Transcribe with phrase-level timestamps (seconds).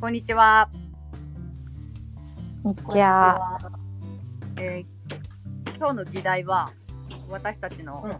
[0.00, 0.70] こんにちは。
[2.62, 3.58] こんにちは。
[4.56, 6.72] えー今日の議題は
[7.28, 8.18] 私たちの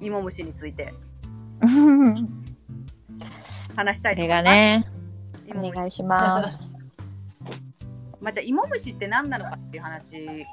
[0.00, 0.92] 芋虫について
[3.76, 4.28] 話したいことれ思います。
[4.28, 4.84] がね、
[5.54, 6.74] お願いします。
[8.20, 10.44] まあ、じゃあ芋虫って何なのかっていう話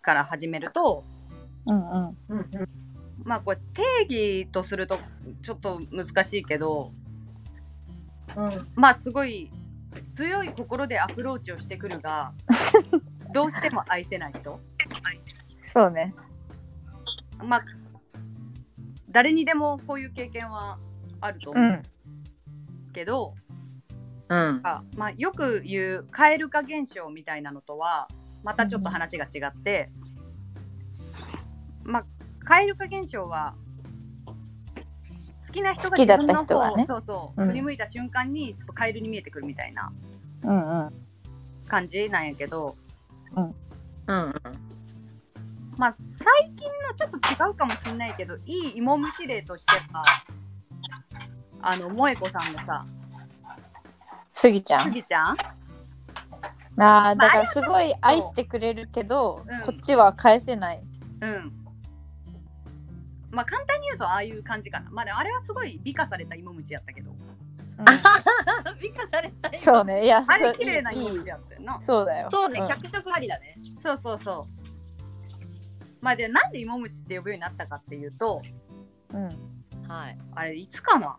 [0.00, 1.02] から始めると、
[1.66, 2.16] うんうん。
[3.24, 3.82] まあこれ定
[4.42, 5.00] 義とすると
[5.42, 6.92] ちょっと難しいけど、
[8.76, 9.50] まあすごい
[10.14, 12.32] 強い心でアプローチをしてくるが
[13.32, 14.60] どうしても愛せない人。
[15.66, 16.14] そうね。
[17.44, 17.64] まあ
[19.10, 20.78] 誰にでもこういう経験は
[21.20, 21.54] あるとう。
[21.54, 21.82] 思うん
[22.92, 23.34] けど、
[24.28, 24.60] うん。
[24.62, 28.08] あまあ、よく言う蛙化現象みたいなのとは
[28.42, 29.90] またちょっと話が違って、
[31.84, 32.06] まあ
[32.44, 33.54] 蛙化現象は
[35.48, 39.90] 好きな人が好きだった人がね自分の方そうそう、うん振り向いた瞬間にちょっとカエルに見えてくるみたいな
[40.44, 40.92] うんうん。
[41.66, 42.76] 感じなんやけど
[43.34, 43.54] うん。
[45.76, 50.04] まあ最近のちょっと違うかもしれないけどいい芋虫例としては
[51.62, 52.86] あの萌子さんのさ
[54.32, 54.84] スギちゃん？
[54.84, 55.36] スギちゃん？
[56.80, 60.80] ああ、だからすごい愛してくれるけど、うんこっちは返せない。
[61.20, 61.52] うん。
[63.30, 64.90] まあ簡単に言うとああいう感じかな。
[64.90, 67.12] まああれはすごい美化された芋虫やったけど。
[68.80, 69.58] 美化されたい。
[69.58, 70.04] そうね。
[70.04, 71.80] いや、そうあれ綺麗ない芋い虫やったよな。
[71.80, 72.28] そうだよ。
[72.30, 73.54] そうね、ん脚色ありだね。
[73.78, 74.64] そうそうそう。
[76.00, 78.42] まあでなんで芋虫って呼ぶようになったかっていうと、
[79.10, 79.24] うん。
[79.88, 80.18] はい。
[80.34, 81.16] あれいつかな？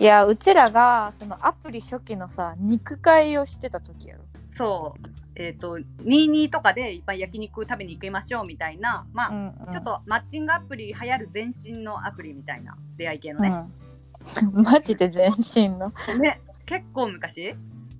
[0.00, 4.24] いや、うちらが、そのアプリ初期のさ、肉会をしてた時やろ。
[4.50, 5.23] そう。
[5.36, 13.48] えっ、と、22とかでいっぱい焼肉食べに行きましょうみたいな、まあ、んうんちょっ、とマッチングアプリ流行る前身のアプリみたいな出会い系のね。
[13.48, 14.62] うん。
[14.62, 15.92] マジで全身の？
[16.20, 17.54] ね、結構昔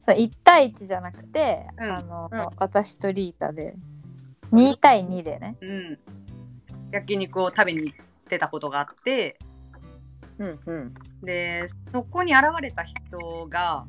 [0.06, 3.74] そう1対1じゃなくて、うんあの、うん私とリータで
[4.52, 5.98] 2対2でねうん。
[6.92, 9.38] 焼肉を食べに行ってたことがあって、
[10.38, 10.94] うんうん。
[11.22, 13.86] でそこに現れた人が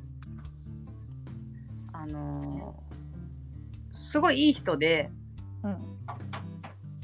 [1.94, 2.84] あのー
[4.05, 5.09] すごいいい人で
[5.66, 5.77] うん、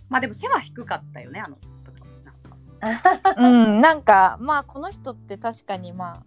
[0.10, 2.02] まあでも背は低かったよねあの時。
[2.24, 3.36] なんか。
[3.38, 6.24] うん、なんかまあこの人って確かにま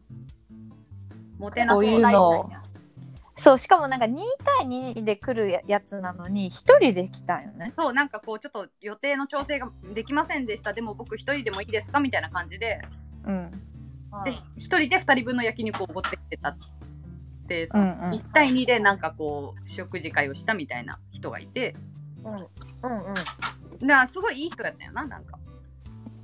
[1.39, 2.51] モテなそういうなの
[3.37, 7.73] そうしかもなんか2対2で来るややつなのに1人で来たんよね。
[7.77, 10.73] そうなんかこうちょっと予定の調整ができませんでした。
[10.73, 12.81] でも僕一人でもいいですかみたいな感じで。
[13.27, 13.51] うん。
[14.25, 16.57] で一人で二人分の焼肉をおごってきてた
[17.45, 18.11] ってそのうんうん。
[18.15, 21.75] 1対2でなんかこう食事会をしたみたいな人がいて。
[22.25, 23.15] うんうん。
[23.15, 25.39] だからすごいいい人やったよななんか。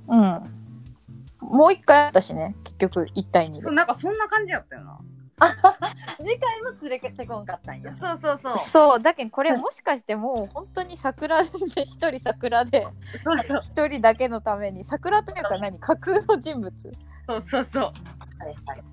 [0.07, 0.61] うん。
[1.39, 3.59] もう一回あったしね結局1対2で。
[3.61, 4.99] そうなんかそんな感じやったよな。
[6.21, 7.91] 次回も連れてこんかったんや。
[7.91, 8.57] そうそうそう。
[8.57, 11.49] そうだけどこれもしかしてもう本当に桜で
[11.83, 12.87] 一人桜で
[13.23, 13.59] そうそう。
[13.59, 16.91] 一人だけのために桜というか何架空の人物。
[17.27, 17.83] そうそうそう。
[17.83, 17.93] はい
[18.65, 18.83] はい。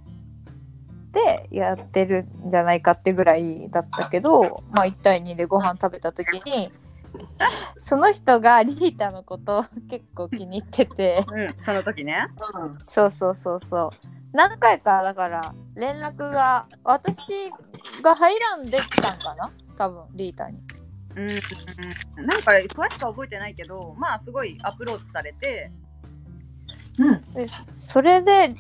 [1.13, 6.71] でやってるんじゃないかってぐらいだったけど、まあ、1対2でご飯食べた時に
[7.79, 12.29] その人がリータのことを結構気に入っててうん、その時ね。
[12.87, 13.91] そうそうそうそう
[14.33, 17.51] 何回かだから連絡が私
[18.03, 19.51] が入らんできたんかな？
[19.77, 20.59] 多分リータに。
[21.17, 21.23] う
[22.23, 25.73] ん、なんか詳しくは覚えてないけど、まあすごいアプローチされて、
[26.99, 27.33] うん。
[27.33, 28.55] でそれで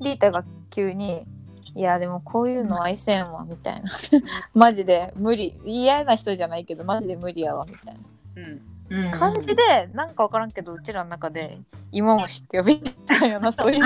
[0.00, 1.26] リータが急に
[1.78, 3.88] 「いやでもこういうの愛せんわ」みたいな。
[4.52, 5.60] マジで無理。
[5.64, 8.00] 嫌な人じゃないけどマジで無理やわみたいな。
[8.34, 9.62] うん、うん感じで
[9.92, 11.60] なんか分からんけどうちらの中で
[11.92, 13.82] 芋虫って呼びたいよなそういう。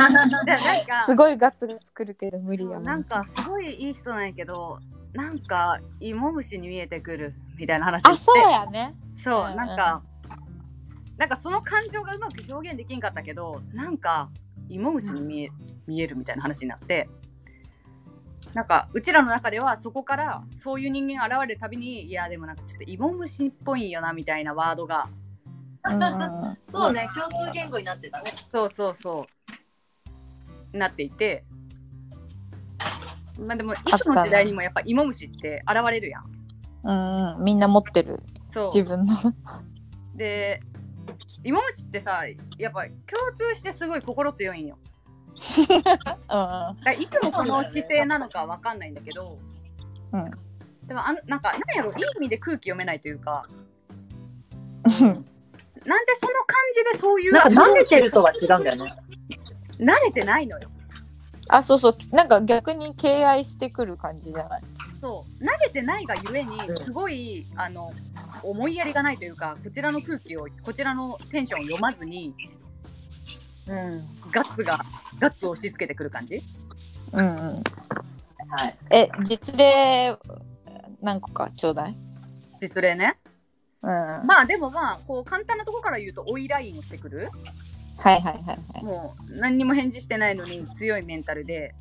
[1.04, 4.78] すごいガツガツくるけど無理やなんかすごいいい人なんやけど、
[5.12, 8.94] なんか芋虫に見えてくるみたいな話あそうやね。
[9.14, 9.56] そううん。
[9.56, 10.02] なんか、
[11.18, 14.30] なんかその感情がうまく表現できんかったけど、なんか
[14.70, 15.50] 芋虫に見え,、
[15.86, 17.10] 見えるみたいな話になって。
[18.54, 25.08] なんかうちらの中ではそこからそういう人間が現れるたびにいやでもなんかちょっと芋虫っぽいんよなみたいなワードが。
[25.84, 25.94] うん。
[25.94, 25.96] う
[26.52, 28.30] んそうね、共通言語になってたね。
[28.30, 29.26] そうそうそ
[30.72, 30.76] う。
[30.76, 31.44] なっていて。
[33.40, 36.24] まあでもいつの時代にもやっぱ芋虫って現れるやん。
[36.84, 38.20] うんうんみんな持ってる。
[38.50, 38.70] そう。
[38.74, 39.16] 自分の。
[40.14, 40.60] で
[41.42, 42.24] 芋虫ってさ
[42.58, 42.94] やっぱ共
[43.34, 44.78] 通してすごい心強いんよ
[46.98, 49.38] いつもこの姿勢なのかわかんないんだけど。
[50.12, 50.30] うん。
[50.86, 53.44] でもあのなんかなんやろいい意味で空気読めないというか。
[53.48, 54.90] うん。
[54.90, 55.24] なんで
[56.16, 58.94] その感じでそういうなんか慣れてるとは違うんだよね。
[59.78, 60.68] 慣れてないのよ。
[61.48, 61.96] あそうそう。
[62.14, 64.62] なんか逆に敬愛してくる感じじゃない？
[65.00, 65.44] そう。
[65.46, 66.76] 投げてないがゆえにうん。
[66.78, 67.90] すごいあの
[68.42, 72.34] 思いやりがないというかこちらの空気をこちらのテンションを読まずに
[73.68, 74.02] うん。
[74.30, 74.80] ガッツが
[75.18, 76.42] ガッツを押し付けてくる感じ？
[77.12, 77.36] うんうん。
[77.36, 77.60] は
[78.68, 78.76] い。
[78.90, 80.16] え実例
[81.00, 81.96] 何個かちょうだい？
[82.60, 83.18] 実例ね。
[83.82, 83.90] うん。
[83.90, 87.22] はまあでもまあこう簡単なところから言うと追いラインをしてくる？
[87.22, 87.28] い
[88.00, 88.84] はいはいはい。
[88.84, 91.74] もう何にも返事してないのに強いメンタルで。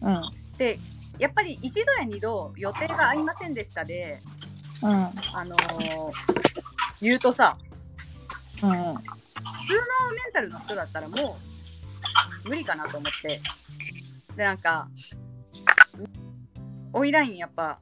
[0.00, 0.22] うん。
[0.56, 0.78] で
[1.18, 4.18] やっぱり一度や二度予定が合いませんでしたで
[4.82, 4.90] うん。
[4.90, 5.10] あ
[5.44, 6.12] のー
[7.00, 7.56] 言うとさ
[8.62, 8.72] うん
[9.38, 11.36] メンタルの人だったらも
[12.44, 13.40] う無理かなと思って。
[14.36, 14.88] でなんか
[16.92, 17.80] 追いラインやっぱ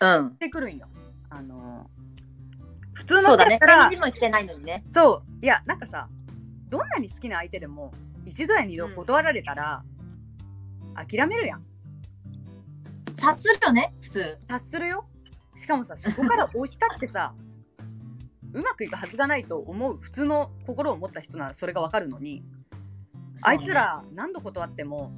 [0.00, 0.30] うん。
[0.30, 0.38] し。
[0.38, 0.86] てくるんよ。
[1.30, 1.94] あのー
[2.94, 4.84] 普通のそうだったら返事もしてないのにね。
[4.92, 5.44] そう。
[5.44, 6.08] いやなんかさ
[6.70, 7.92] どんなに好きな相手でも
[8.24, 9.82] 一度や二度断られたら、
[10.94, 11.64] 諦めるやん。
[13.14, 14.38] 察するよね、普通。
[14.46, 15.06] 達するよ。
[15.56, 17.34] しかもさそこから押したってさ
[18.54, 22.44] うまくいくはずがないと思う普通の心を持った人ならそれがわかるのに、
[23.42, 25.12] あいつら何度断っても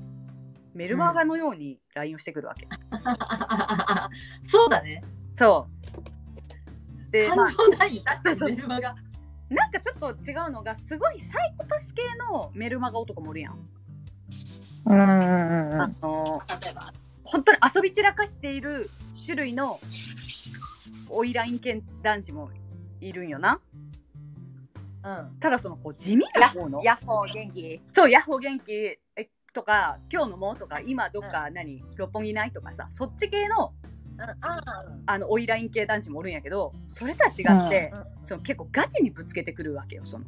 [0.75, 2.67] メルマガのように LINE をしてくるわけ、
[4.43, 5.03] そうだね。
[5.35, 5.69] そ
[7.09, 8.03] うで、まあ、感情ない。
[8.05, 8.95] 確かにメルマガ。
[9.49, 12.03] なんかちょっと違うのがすごいサイコパス系
[12.33, 13.69] のメルマガ男もおるやん、
[14.87, 16.93] うんうんうんうんあの例えば？
[17.23, 18.87] 本当に遊び散らかしている
[19.25, 19.77] 種類の
[21.11, 22.51] オイライン系男子も
[23.09, 23.61] いるんよな
[25.05, 25.37] うん。
[25.39, 27.81] ただそのこう地味な方のヤッホー元気。
[27.93, 28.73] そう、ヤッホー元気
[29.17, 33.73] えとか、今日のもとか、今どっか何、六本木ないとかさ、そっち系の、
[34.19, 34.23] うん。
[34.23, 34.37] あ
[35.07, 38.07] あの、オイライン系男子もおるんやけど、それとは違って、あ。
[38.25, 40.25] その結構ガチにぶつけてくるわけよ、その。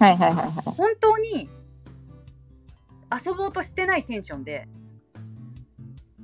[0.00, 1.48] はいはいはいはい本当に、
[3.24, 4.68] 遊ぼうとしてないテンションで、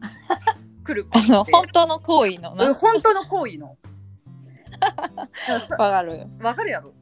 [0.85, 3.78] 来るあの本当の行為のうんな本当の行為の。
[5.67, 6.19] そ わかる。
[6.19, 6.93] よわかるやろ。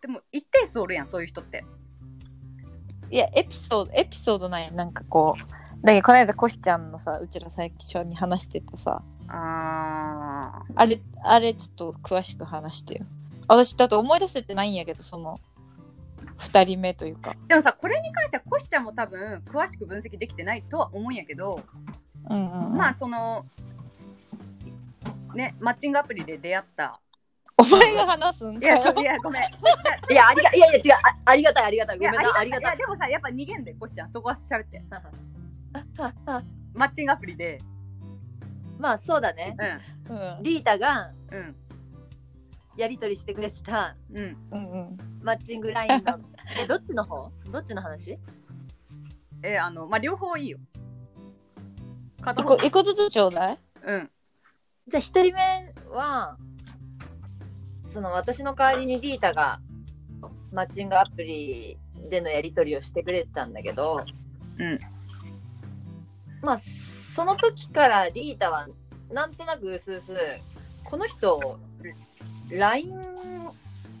[0.00, 1.64] でも一定数おるやんそういう人って。
[3.10, 9.02] いやエピソードエピソードなんやなんかこうだけどこの間コシちゃんのさうちら最初に話しててさ。
[9.30, 13.06] ああれあれちょっと詳しく話してよ。
[13.46, 15.38] 私だと思い出せてないんやけどその
[16.38, 17.30] 2人目というか。
[17.30, 21.60] ーでもさこれに関してはコシちゃんも多分詳しく分析できてないとは思うんやけど、
[22.30, 23.46] うんうん、うん、まあその
[25.34, 27.00] ねマッチングアプリで出会った。
[27.60, 29.42] お前が話すんいやいやごめん。
[29.42, 29.46] い
[30.12, 32.76] いや、ありが、いやいや、違う、あありがたい、ありがたい、ごめんな、やありがたい。
[32.76, 32.78] い。
[32.78, 34.12] やでもさやっぱ逃げんでコシちゃん。
[34.12, 34.80] そこは喋って。
[36.74, 37.58] マッチングアプリで
[38.78, 39.56] まあ、そうだね。
[40.08, 40.42] ううん。
[40.42, 41.56] リータがんうん。
[42.76, 44.36] やりとりしてくれてたうん。
[44.52, 44.98] うんうん。
[45.20, 46.20] マッチングラインの。
[46.62, 47.32] え、どっちの方？
[47.50, 48.18] どっちの話？
[49.42, 50.58] えあのまあ両方いいよ。
[52.22, 53.58] 片一方個一個ずつちょうだい。
[53.82, 54.10] うん
[54.88, 56.36] じゃあ、一人目は、
[57.86, 59.60] その私の代わりにリータが
[60.52, 61.78] マッチングアプリ
[62.10, 64.04] でのやりとりをしてくれてたんだけど、
[64.58, 64.80] うん。
[66.42, 68.68] まあ、その時からリータは
[69.10, 71.58] なんとなくうすうす、この人、
[72.50, 72.98] LINE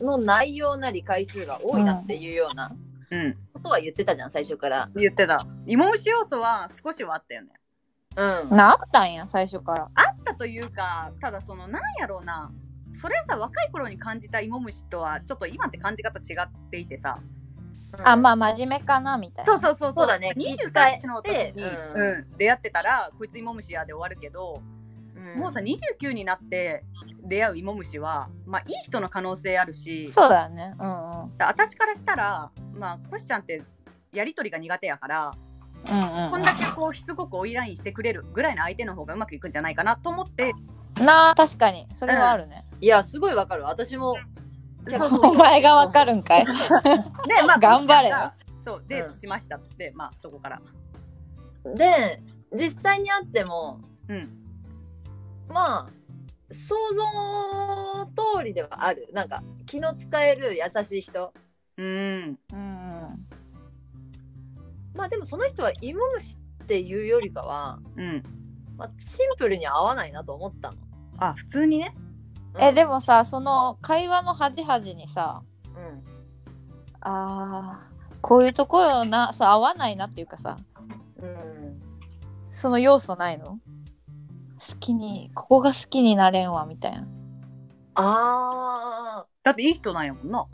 [0.00, 2.70] の内容なり回数が多いなっていうような
[3.10, 3.36] うん。
[3.52, 4.90] ことは言ってたじゃん、最初から。
[4.94, 5.46] 言ってた。
[5.66, 7.50] 芋虫要素は少しはあったよね
[8.16, 8.56] うん。
[8.56, 9.90] なあったんや最初から。
[9.94, 12.50] あったというかただそのなんやろうな。
[12.92, 17.18] それはさ若い頃に感じた芋虫とはちょっと今って感じ方違っていてさ。
[18.04, 19.52] あまあ真面目かなみたいな。
[19.52, 20.06] そうそうそうそう。
[20.06, 20.34] だね。
[20.36, 21.62] 23歳の時に、気遣って
[21.96, 22.36] ううん。
[22.36, 24.62] 出会ってたらこいつ芋虫やで終わるけど、
[25.16, 25.40] うん。
[25.40, 26.84] もうさ29になって
[27.22, 30.08] 出会う芋虫はまあいい人の可能性あるし。
[30.08, 30.74] そうだよね。
[30.78, 31.36] うんうん。
[31.38, 33.62] だ私からしたらまあコシちゃんって
[34.12, 35.30] やり取りが苦手やから、
[35.86, 40.54] うんうんこんだけこうしつこく追いラインしてくれるぐらいの相手の方がうまくいくんじゃないかなと思って。
[41.00, 41.86] なあ確かに。
[41.92, 43.64] それはあるね、いや、すごいわかる。
[43.64, 44.14] 私も。
[44.88, 46.46] そうお前がわかるんかい。
[46.46, 46.52] で
[47.46, 48.12] まあ 頑張れ。
[48.58, 50.60] そうデートしましたって、まあそこから。
[51.74, 54.28] で、実際に会っても、うん。
[55.48, 55.88] まあ、
[56.50, 58.06] 想像
[58.36, 59.08] 通りではある。
[59.12, 61.32] なんか、気の使える優しい人。
[61.76, 62.38] うん。
[62.52, 62.77] うん
[64.98, 68.22] まあでもその人は芋虫っていうよりかは、うん。
[68.76, 70.76] まあ、シンプルに合わないなと思ったの。
[71.18, 71.94] あ普通にね。
[72.58, 75.42] えでも、もさその会話の端々にさ
[75.76, 76.04] うん、
[77.00, 80.56] あーこういうとこよなそう合わないなっていうかさ
[81.22, 81.80] うん。
[82.50, 83.44] その要素ないの？
[83.44, 87.06] 好きにここが好きになれんわみたいな。
[87.94, 90.46] あだっていい人なんやもんな。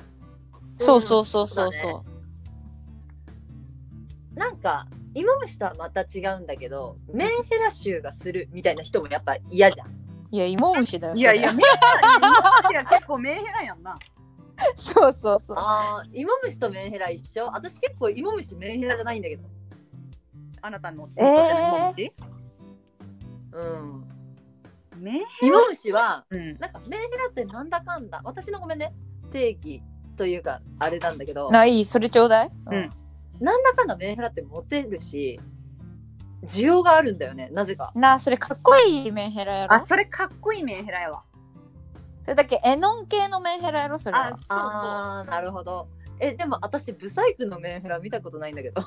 [0.77, 2.14] そうそうそうそうそう
[4.35, 9.89] だそか芋虫とはまた違うんだけどメンヘラ臭がするみたいな人もやっぱ嫌じゃん。
[10.31, 11.67] いや芋虫だよいやいや、そメン
[12.69, 13.97] ヘラ、結構メンヘラやんな。
[14.57, 15.57] れ そうそうそう。
[15.59, 17.47] あー芋虫とメンヘラ一緒？
[17.47, 19.45] 私結構芋虫メンヘラじゃないんだけど。
[20.63, 21.09] あなたの。
[21.17, 21.79] えー？
[21.79, 22.13] 芋虫？
[23.53, 24.05] うん。
[24.97, 26.59] メンヘ芋虫はラうん。
[26.59, 28.21] なんかメンヘラってなんだかんだ。
[28.25, 28.93] 私のごめんね。
[29.31, 29.83] 定義
[30.17, 31.49] というかあれなんだけど。
[31.51, 31.85] ないい？
[31.85, 32.51] それちょうだい？
[32.67, 32.91] うん
[33.45, 35.39] なんだかんだメンヘラってモテるし
[36.45, 37.93] 需要があるんだよねなぜか。
[37.95, 39.75] なあそれかっこいいメンヘラやろ？
[39.75, 41.23] あ、それかっこいいメンヘラやわ。
[42.23, 44.29] それだけエノン系のメンヘラやろそれは。
[44.29, 44.59] あそう。
[44.59, 45.89] あーなるほど。
[46.21, 48.83] えでも私ブサイクのメンヘラ見たことないんだけど。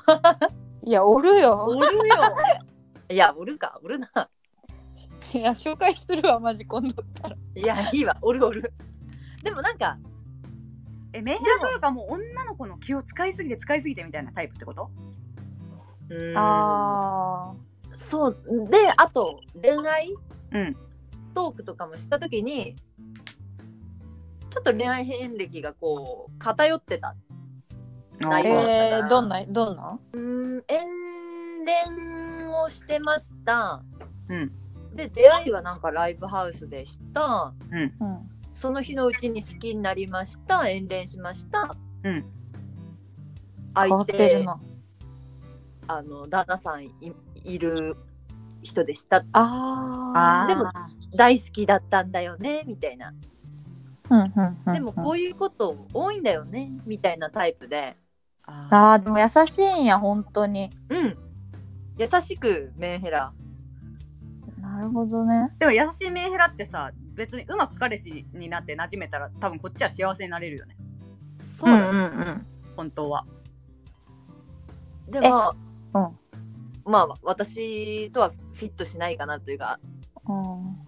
[0.82, 1.66] いやおるよ。
[1.68, 2.14] おるよ。
[3.10, 3.78] いやおるか。
[3.82, 4.08] おるな。
[5.32, 7.36] いや紹介するわマジ今度から。
[7.54, 8.16] いやいいわ。
[8.22, 8.72] おるおる。
[9.42, 9.98] でもなんか
[11.12, 14.90] え、メンヘラというかもう女の子の気を使いすぎて使いすぎてみたいなタイプってこと？
[16.10, 17.54] うーんあ
[17.96, 18.38] そう。
[18.70, 20.14] であと恋愛？
[20.52, 20.76] うん。
[21.34, 22.76] トークとかもした時に
[24.50, 27.16] ちょっと恋愛遍歴がこう偏ってた。
[28.20, 28.28] ー。
[28.28, 29.98] 内容だったえー、などんなどんな？
[30.12, 30.20] うー
[30.58, 30.80] ん遠
[31.64, 33.82] 恋をしてました。
[34.30, 34.52] うん。
[34.96, 37.52] で出会いはなんかライブハウスでした。
[37.70, 37.94] うん
[38.58, 40.68] その日のうちに好きになりました。
[40.68, 41.76] 遠恋しました。
[42.02, 42.24] うん。
[43.72, 44.60] 変わ相ってる手な。
[45.86, 46.92] あの旦那さんい
[47.44, 47.96] いる
[48.60, 49.18] 人でした。
[49.32, 50.48] ああー。
[50.48, 50.72] でも
[51.14, 53.14] 大好きだったんだよねみたいな。
[54.10, 54.74] ーうんうんうん。
[54.74, 57.96] でもこういうこと多いんだよねみたいなタイプで。
[58.42, 60.68] ああーでも優しいんや本当に。
[60.88, 61.16] うん。
[61.96, 63.32] 優しくメンヘラ。
[64.60, 65.52] なるほどね。
[65.60, 70.76] でも優しいメンヘラってさ、別にうまく彼氏になって馴染めたら多分こっちは幸せになれるよね。
[71.40, 72.46] そうだ、んうん
[72.76, 73.26] 本当は。
[75.08, 75.52] でも
[75.94, 76.18] うん。
[76.90, 79.78] まあ私とはフィットしないかなというか。
[80.26, 80.78] うん。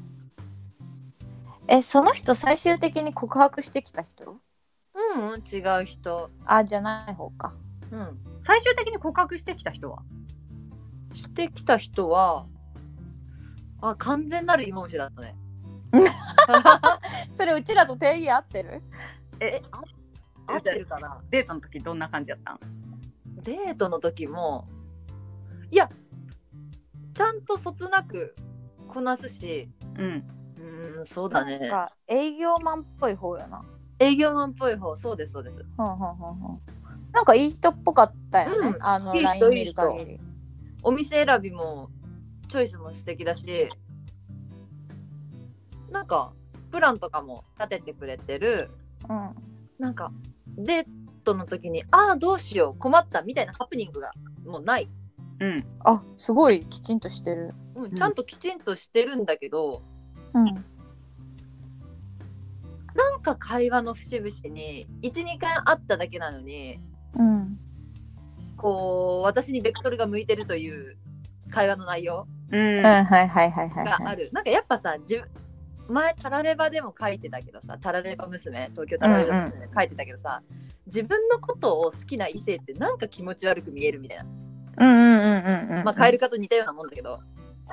[1.69, 4.39] えその人最終的に告白してきた人？
[4.95, 6.31] うん、うん、違う人。
[6.47, 7.53] あじゃない方か。
[7.91, 8.19] うん。
[8.43, 10.03] 最終的に告白してきた人は？
[11.13, 12.47] してきた人は
[13.81, 15.35] あ完全なる芋虫だったね
[17.35, 18.83] それうちらと定義合ってる？
[19.41, 19.83] えあ
[20.47, 21.21] 合ってるかな？
[21.31, 22.61] デートの時どんな感じやったん？
[23.43, 24.69] デートの時も
[25.71, 25.89] いや
[27.15, 28.35] ちゃんとそつなく
[28.89, 29.69] こなすし
[29.99, 30.25] うん。
[30.57, 31.59] うーんそうだね。
[31.59, 33.65] なんか営業マンっぽい方やな。
[33.99, 35.65] 営業マンっぽい方そうですそうです。
[35.79, 36.03] うんうんうんう。
[36.57, 36.61] ん
[37.13, 38.77] なんかいい人っぽかったよね、うん。
[38.81, 40.21] あのいい人る限り。
[40.83, 41.91] お店選びも
[42.49, 43.69] チョイスも素敵だし
[45.91, 46.33] なんか
[46.71, 48.71] プランとかも立ててくれてる。
[49.09, 49.31] うん。
[49.79, 50.13] なんか
[50.57, 50.87] デー
[51.25, 54.11] トの時にああどうしよう困ったみたいなハプニングが
[54.45, 54.89] もうない、
[55.41, 55.65] うん。
[55.81, 57.55] あすごいきちんとしてる。
[57.75, 59.83] うん、ちゃんときちんとしてるんだけど、
[60.35, 60.45] うん。
[62.95, 66.79] なんか会話の節々に12回会っただけなのに
[67.15, 67.59] うん。
[68.57, 70.97] こう私にベクトルが向いてるという
[71.51, 72.79] 会話の内容うん。
[72.79, 75.25] うんはいはいはいはいがあはいる、なんかやっぱさ自分
[75.91, 80.43] 前タラレバでも書いてたけどさタラレバ娘東京タラレバ娘で書いてたけどさ、
[80.87, 84.25] 自分のことを好きな異性ってなんか気持ち悪く見えるみたいな、
[84.79, 87.21] うんうんうんうんうんまあカエル化と似たようなもんだけど、は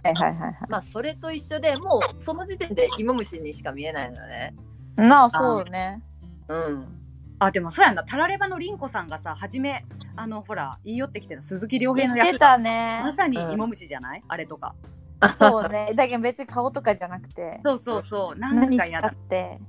[0.10, 0.56] いはいはいはい。
[0.70, 4.56] まあそれと一緒でもうその時点で芋虫にしか見えないのよね。
[4.96, 6.02] なあそうね。
[6.48, 6.98] うん。
[7.40, 8.04] あ、でもそうやんな。
[8.04, 13.02] タラレバのリンコさんがさ、初め、あの、ほら、言い寄ってきてた鈴木亮平の役たね。
[13.04, 14.76] まさに芋虫じゃない、あれとか。
[15.40, 15.94] そうね。
[15.96, 17.60] だけど別に顔とかじゃなくて。
[17.64, 18.40] そうそうそう。
[18.40, 19.16] 何かやだっ。
[19.16, 19.60] て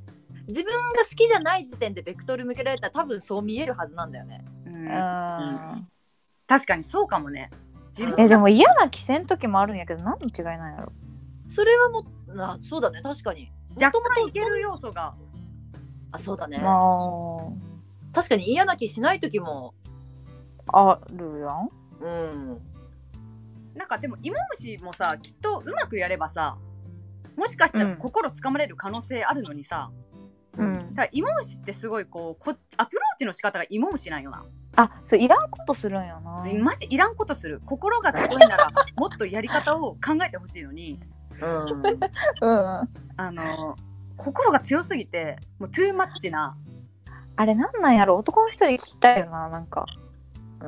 [0.47, 4.45] 自分が好きじゃない時点でベクトル向けられたら多分そう見えるはずなんだよね。
[4.67, 4.71] う。
[4.71, 4.85] うん。
[4.87, 5.88] ん
[6.47, 7.50] 確かにそうかもね。
[7.88, 10.93] 自分えでも嫌な気せん時もあるんやけど何の違いなんやろ。
[11.49, 13.00] それはもうあそうだね。
[13.02, 13.50] 確かに。
[13.81, 15.14] 若干いける要素が。
[16.12, 16.59] あそうだね。
[16.62, 17.38] あ。
[18.12, 19.75] 確かに嫌な気しない時も
[20.73, 21.71] ああるやん。
[22.00, 22.61] うん
[23.78, 26.58] なんかでも芋虫もさ、きっとうまくやればさ、
[27.37, 27.97] もしかしたらうん。
[27.97, 29.92] 心つかまれる可能性あるのにさ、
[30.58, 30.75] うん。
[30.75, 34.44] だから芋虫ってすごいこうこアプローチの仕方が芋虫なんよな。
[34.75, 36.44] あそういらんことするんやな。
[36.61, 37.62] マジいらんことする。
[37.64, 38.68] 心が強いなら
[38.99, 41.00] もっとやり方を考えてほしいのに、
[41.40, 41.82] うん。
[41.87, 42.88] うん。
[43.16, 43.76] あの
[44.16, 46.56] 心が強すぎてもうトゥーマッチな。
[47.37, 48.16] あれなんなんやろ？
[48.16, 49.87] 男の人で聞きたいよななんか。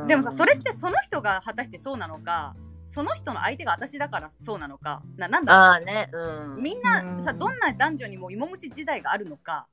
[0.07, 2.55] でもさそれってその人が果たしてそうなのか、
[2.91, 5.63] その人の相手が私だからそうなのか、ななんだろう？
[5.63, 6.63] ああねうん。
[6.63, 7.39] みんなさうん。
[7.39, 9.69] どんな男女にも芋虫時代があるのか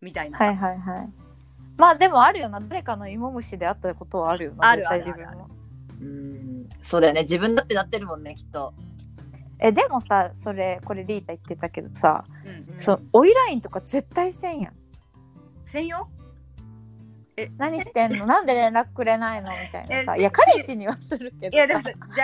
[0.00, 0.38] みたいな。
[0.38, 1.10] はいはいはい。
[1.76, 2.60] まあでもあるよな。
[2.60, 4.70] 誰かの芋虫であったことはあるよな。
[4.70, 5.50] あるある自分も。
[6.00, 6.70] うん。
[6.80, 7.22] そうだよね。
[7.22, 8.72] 自分だってなってるもんねきっと。
[9.58, 14.72] えでもさそれこれリータ言ってたけどさ、うんそうオイラインとか絶対せんやん。
[15.66, 16.08] 専用
[17.36, 18.26] え何してんの？
[18.26, 19.50] なんで連絡くれないの？
[19.50, 20.16] みたいなさ。
[20.16, 22.22] えいや彼氏にはするけどいやでもさ若干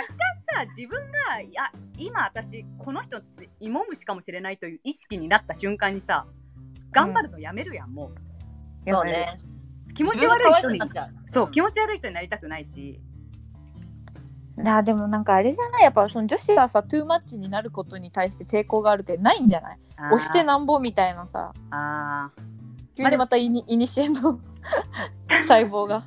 [0.55, 0.99] さ自分
[1.29, 1.65] がいや
[1.99, 6.27] 今私この人って芋虫かもしれないという意識になった瞬間にさ
[6.93, 8.13] 頑張るのやめるやん、も
[8.85, 9.41] やそうね。
[9.89, 10.79] う気持ち悪い人に。
[10.79, 11.09] くなっちゃう。
[11.27, 13.01] そう気持ち悪い人になりたくないし。
[14.57, 15.85] なでもなんかあれじゃない？
[15.85, 19.79] やっぱその女子がさトゥーマッチになることに対して抵抗があるってないんじゃない？
[20.13, 21.53] 押してなんぼみたいなさ。
[21.71, 22.43] あー。
[22.97, 24.41] 急にまたイニイニシエの
[25.49, 26.05] 細胞が。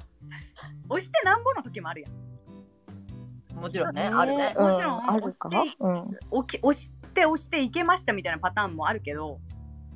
[0.89, 3.59] 押してなんぼの時もあるやん。
[3.59, 4.53] もちろんね、あるね。
[4.57, 5.47] うんもちろんあるか。
[5.49, 6.09] 押してうん。
[6.31, 9.39] おき押して押していけましたみたいなパターンもあるけど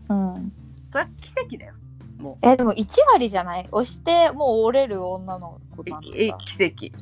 [0.10, 0.54] うん。
[0.92, 1.74] それは奇跡だよ。
[2.18, 3.68] もえでも1割じゃない？
[3.72, 6.98] 押してもう折れる女の子うなえさ奇跡。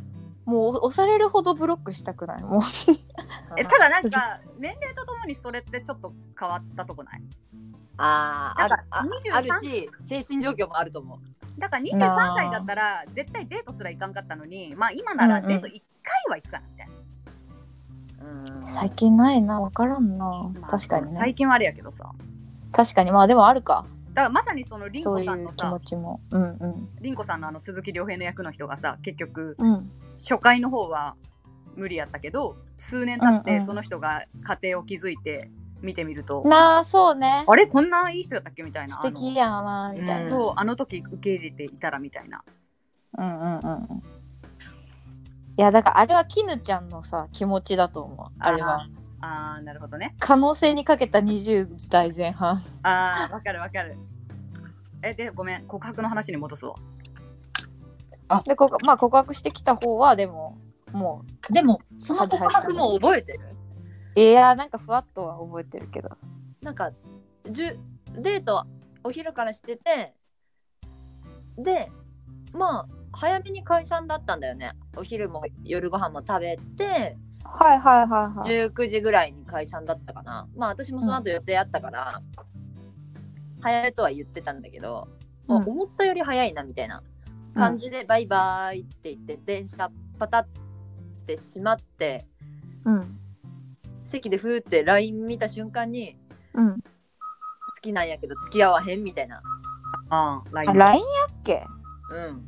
[0.46, 2.44] もう押されるほどブロックしたくない。
[2.44, 2.62] もう。
[3.58, 7.22] えただなんか年齢とともにそれってちょっと変わったとこない？
[7.98, 11.20] あーあるあなんか23あるし、精神状況もあると思う。
[11.58, 15.50] だから23なあ歳だったら絶対デートすら行かんかったのにまあ今ならうんうん。
[15.50, 16.94] デート1回は行くかなみたいな、
[18.56, 18.64] うん。
[18.68, 19.62] 最近ないな。
[19.62, 21.12] 分からんな、まあ確かにね。
[21.16, 22.12] 最近はあれやけどさ。
[22.72, 23.12] 確かに。
[23.12, 23.86] まあでもあるか。
[24.14, 26.22] だからまさにその凛そうい子さんのさう気持ちも。
[26.32, 26.90] うんうん。
[27.02, 29.92] 凛子さんのあの鈴木亮平の役の人がさ結局うん。
[30.18, 31.16] 初回の方は
[31.76, 33.44] 無理やったけど数年経っうんうん。
[33.44, 35.52] てその人が家庭を築いて
[35.82, 37.44] 見てみると、なあそうね。
[37.48, 38.96] あれこんないい人やったっけみたいな。
[38.96, 42.44] 素敵やなみたいな、あのそうあの時受け入れていたらみたいな。
[43.18, 44.04] うんうんうんうん。
[45.58, 48.28] いやだからあれは絹ちゃんのさ気持ちだと思う。
[48.40, 48.86] あれは。
[49.22, 50.16] あーなるほどね。
[50.20, 52.62] 可能性にかけた20代前半。
[52.84, 53.98] あーわかるわかる。
[55.04, 56.76] えでごめん告白の話に戻すわ。
[58.46, 60.58] でここまあ告白してきた方はでも
[60.92, 63.40] もでも、その告白も覚えてる。
[63.52, 63.55] う
[64.16, 66.10] いやなんかふわっとは覚えてるけど。
[66.62, 66.92] なんか、
[67.50, 67.80] じゅ
[68.14, 68.66] デート
[69.04, 70.16] お昼からしてて、
[71.58, 71.92] で、
[72.54, 74.72] まあ、早めに解散だったんだよね。
[74.98, 78.68] お昼も夜ご飯も食べて、はいはいはいはい。
[78.68, 80.48] 19時ぐらいに解散だったかな。
[80.56, 82.22] まあ私もその後予定あったから、
[83.62, 85.08] 早めとは言ってたんだけど、
[85.48, 87.04] まあうん思ったより早いなみたいな
[87.54, 90.48] 感じで、バイバイって言って電車パタっ
[91.28, 92.26] て閉まって
[92.86, 93.20] うん
[94.06, 96.18] 席でふーって LINE 見た瞬間に
[96.54, 96.82] うん好
[97.82, 99.42] きなんやけど付き合わへんみたいな。
[100.10, 101.64] ああ LINE やっけ？
[102.12, 102.48] うん。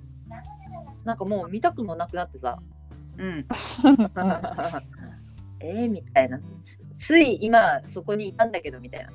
[1.03, 2.59] なんかもう見たくもなくなってさ。
[3.17, 3.45] うん
[5.59, 6.39] えー、みたいな。
[6.63, 9.11] つつい今そこにいたんだけどみたいな。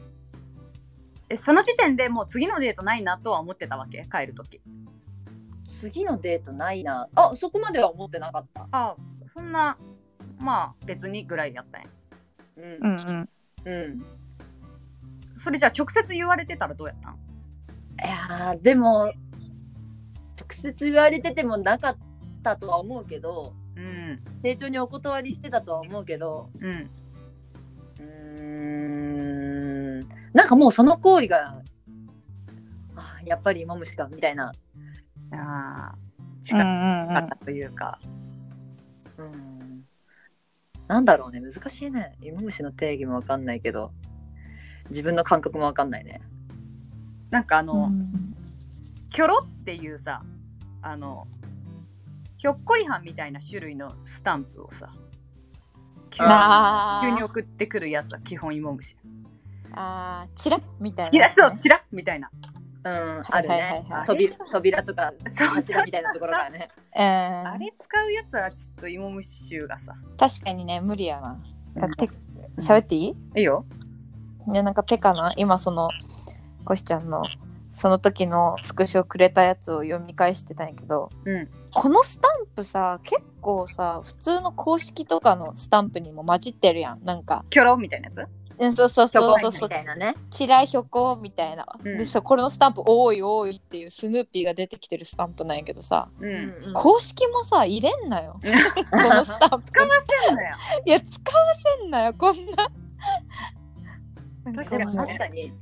[1.28, 4.06] えその時点でもう次のデートないなとは思ってたわけ？
[4.10, 4.60] 帰る時
[5.72, 7.08] 次のデートないな。
[7.14, 8.66] あそこまでは思ってなかった。
[8.72, 8.96] あ
[9.32, 9.78] そんな
[10.38, 11.88] まあ別にぐらいやったんや
[12.56, 12.60] う。
[12.60, 13.28] うんんうん。
[13.64, 14.04] うん。
[15.34, 17.14] それじゃあ直接言われてたらどうやったん？
[17.14, 17.18] い
[17.98, 19.14] やーでも直
[20.50, 21.96] 接言われててもなかっ
[22.42, 24.20] たとは思うけどうん。
[24.42, 26.90] 丁重にお断りしてたとは思うけどうん。
[28.00, 30.08] うーん。
[30.32, 31.60] なんかもうその行為が
[32.96, 34.52] あーやっぱり芋虫かみたいな、
[35.32, 35.98] ああう
[36.42, 37.98] 近んうんかったというか、
[39.18, 39.51] うん、
[40.88, 41.40] なんだろうね。
[41.40, 42.16] 難しいね。
[42.20, 43.92] 芋虫の定義もわかんないけど。
[44.90, 46.20] 自分の感覚もわかんないね。
[47.30, 48.32] なんかあの、うん。
[49.12, 50.22] キョロっていうさ
[50.80, 51.26] あの
[52.38, 54.88] ひょっこりはんみたいな種類のスタンプをさ
[56.10, 58.96] 急に送ってくるやつは基本芋虫。
[59.74, 62.30] あーチラッみたいなチラそうチラッみたいな
[62.84, 63.86] うんあるはいはいね。
[63.90, 66.68] はい扉扉とかそう柱みたいなところからね。
[66.96, 67.02] うん。
[67.48, 69.94] あれ使うやつはちょっと芋虫臭がさ。
[70.18, 71.38] 確かにね無理やな。
[72.58, 73.16] 喋っていい？
[73.36, 73.64] いいよ。
[74.52, 75.88] いやなんか手かな今その
[76.64, 77.22] コシちゃんの
[77.70, 81.48] その時のスクショくれたやつを読み返してたんやけどうん。
[81.72, 87.04] このスタンプさ結構さ普通の公式とかのスタンプにも混じってるやん。
[87.04, 87.44] なんか。
[87.48, 88.26] キョロみたいなやつ？
[88.66, 89.68] うんそうそうそうそうそう。
[89.68, 91.98] みたいなねチラひょこみたいな、うん。
[91.98, 96.08] でさこれのスタンプ多い多いっていうスヌーピーが出てきてるスタンプなんやけどさ。
[96.20, 98.40] うん、うん公式もさ入れんなよ。
[98.90, 99.66] このスタンプ。
[99.66, 99.88] 使わ
[100.26, 100.56] せんなよ。
[100.86, 101.44] いや使わ
[101.80, 102.68] せんなよこんな。
[104.44, 105.52] なん確かに確かに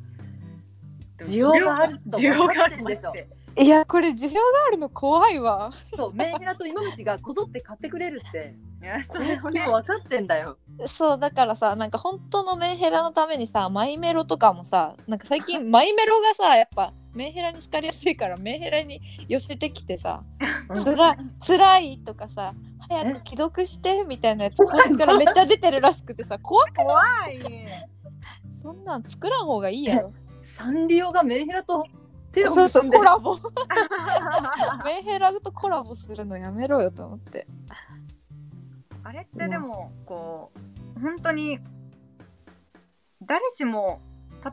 [1.19, 3.13] 需要があると需要があるんでしょ
[3.59, 5.71] いやこれ需要があるの怖いわ。
[5.97, 8.55] そうメンヘラと芋虫がこぞって買ってくれるって。
[8.83, 10.57] いやそそれもれをね分かってんだよ。
[10.87, 20.23] そうだからさなんか本当のメンヘラのためにさマイメロとかもさなんか最近 マイメロがさやっぱメンヘラに好かれやすいからメンヘラに寄せてきてさ
[20.83, 22.55] つら辛いとかさ
[22.89, 27.41] 早く既読してみたいなやつからめっちゃ出てるらしくてさ怖く怖い。
[28.63, 30.13] そんなん作らん方がいいやろ。
[30.43, 31.85] サンリオがメンヘラと
[32.33, 33.37] 手をそうそうコラボ。
[34.85, 37.47] メンヘラとコラボするのやめろよと思って。
[39.03, 40.53] あれってでもこ
[40.97, 41.59] う本当に
[43.23, 44.01] 誰しも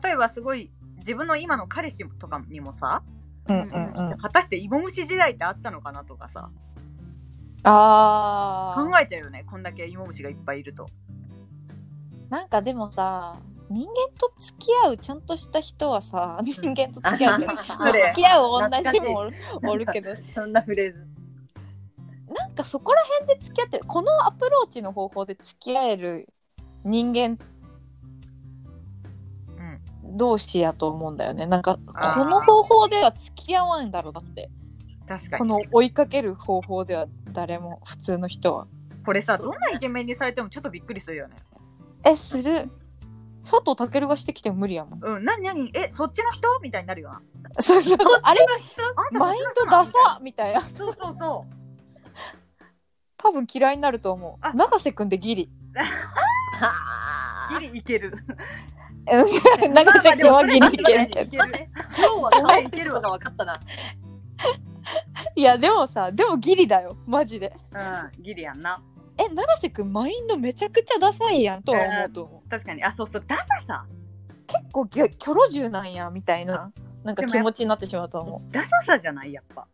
[0.02, 3.02] 例えばすごい自分の今の彼氏とかにもさ
[3.48, 4.18] うんうんうん。
[4.18, 6.50] 果たして芋虫時代ってあったのかなとかさ。
[7.64, 10.86] あ考えちゃうよねこんだけ芋虫がいっぱいいると。
[12.28, 13.36] なんかでもさ
[13.70, 17.52] 人間と付き合うちゃんとした人はさ人間と付き合う付
[18.14, 19.30] き合う女にも
[19.62, 20.10] おるけど。
[20.34, 21.06] そんなフレーズ。
[22.34, 23.84] なんかそこら辺で付き合ってる。
[23.86, 26.28] このアプローチの方法で付き合える
[26.84, 27.38] 人間
[29.56, 30.16] うん。
[30.16, 31.46] 同士やと思うんだよね。
[31.46, 34.50] なんかこの方法では付き合わんだろうだって。
[35.06, 35.38] 確かに。
[35.38, 38.66] この追いかける方法では誰も普通の人は。
[39.04, 41.36] これさどんなイケメンにされてもちょっとびっくりするよね。
[42.04, 42.70] えする
[43.48, 45.00] 佐藤健がしてきても無理やもん。
[45.02, 46.60] うん何何えそっちの人？
[46.60, 47.22] みたいになるよな。
[47.60, 48.20] そうそうそう。
[48.22, 50.60] あれあんたマインドダサみたいな。
[50.60, 51.54] そうそうそう。
[53.16, 54.50] 多分嫌いになると思あ。
[54.50, 55.50] う永瀬くんでギリ。
[57.58, 58.12] ギリいける。
[59.62, 59.72] うん。
[59.72, 61.46] 永瀬くんはギリいけるけど。
[61.46, 61.70] いける。
[61.96, 63.58] 今日は考えてるのが分かったな。
[65.34, 66.98] いやでもさでもギリだよ。
[67.06, 67.56] マジで。
[67.72, 68.82] うんギリやんな
[69.18, 72.48] え永瀬くんマインドめちゃくちゃダサいやんとは思うと思う。
[72.48, 72.84] 確かに。
[72.84, 73.24] あそうそう。
[73.26, 73.86] ダサさ。
[74.46, 76.72] 結構ギョキョロ銃なんやみたいな
[77.04, 79.32] なんか気持ちになってしまうと思ダサさじゃない？
[79.32, 79.66] やっぱ。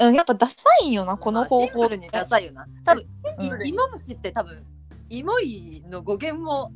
[0.00, 2.66] う、うん、やっぱダサいんよなこの方法シンプルにダサいよな。
[2.84, 3.04] 多分、
[3.38, 3.62] うん。
[3.66, 4.64] い芋虫って多分、
[5.10, 6.72] 芋いの語源も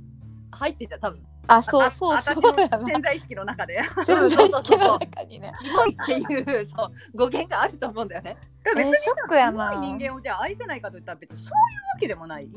[0.50, 1.24] 入ってた多分。
[1.48, 2.54] あそうあそう私そう
[2.84, 3.80] 潜在意識の中で。
[4.04, 8.36] 潜在意識の中にね芋いっていうそう語源があると思うんだよね。
[8.64, 9.74] 別にえーショックやな。
[9.74, 11.52] 人間をじゃあ愛せないかといったら別にそういうわ
[12.00, 12.48] けでもない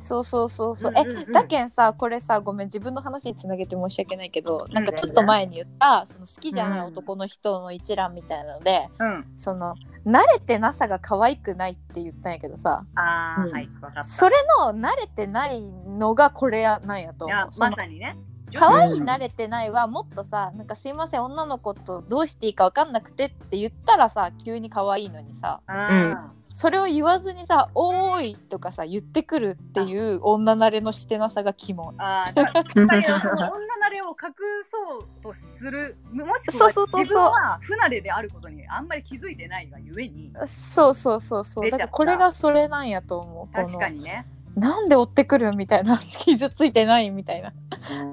[0.00, 1.22] そうそうそうそう、うんうんうん。
[1.22, 9.26] えだけんさこれさごめん自分の話につなげて申し訳ないけど、なんかちょっと前に言ったその好きじゃない男の人の一覧みたいなので、うん。
[9.36, 9.74] その
[10.06, 12.84] 慣れてなさが可愛くないって言ったんやけどさ。
[12.94, 13.52] あー、うん。
[13.52, 13.68] はい
[14.06, 17.48] それの慣れてないのがこれやなんやと思う。
[17.58, 18.16] まさにね。
[18.54, 25.60] 可愛い慣れてないはもっとさなんかすいません女の子とどうしていいか分かんなくてって言ったらさ急に可愛いのにさ。
[25.66, 31.96] あそれを言わずにさ「おーい」とかさ言ってくるっていう女慣れのしてなさがキモい。
[31.96, 33.50] ーあーだだけどその女
[33.88, 35.96] 慣れを隠そうとする。
[36.12, 40.32] もしくは自分は不慣れであることにあんまり気づいてないがゆえに。
[40.46, 41.68] そうそうそうそう。
[41.68, 44.24] だからこれがそれなんやと思う確かにね。
[44.54, 47.52] なんで追ってくるみたいな傷ついてないみたいな。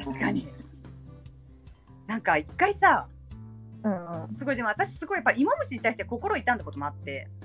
[0.03, 0.51] 確かに。
[2.07, 3.05] なんか一回さ
[3.83, 4.35] うんうん。
[4.35, 7.27] すごいでも私すごいやっぱ芋虫に対して心痛んだこともあって。
[7.35, 7.40] うん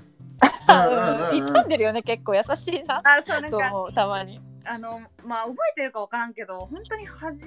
[1.31, 7.45] 傷んでるよね結構優しいなあそうなんかと思うたまにあのまあ覚えてるか分からんけど本当に恥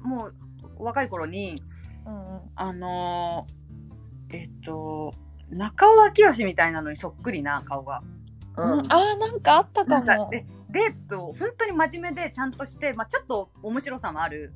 [0.00, 0.34] もう
[0.78, 1.62] 若い頃に
[2.06, 2.40] うんうん。
[2.56, 5.12] あのーえっと
[5.50, 8.02] 中尾明慶みたいなのにそっくりな顔が。
[8.56, 8.80] うん。
[8.88, 10.30] あーなんかあったかも。
[10.30, 14.54] でデート本当に真面目でちゃんとして、まあ、ちょっと面白さもある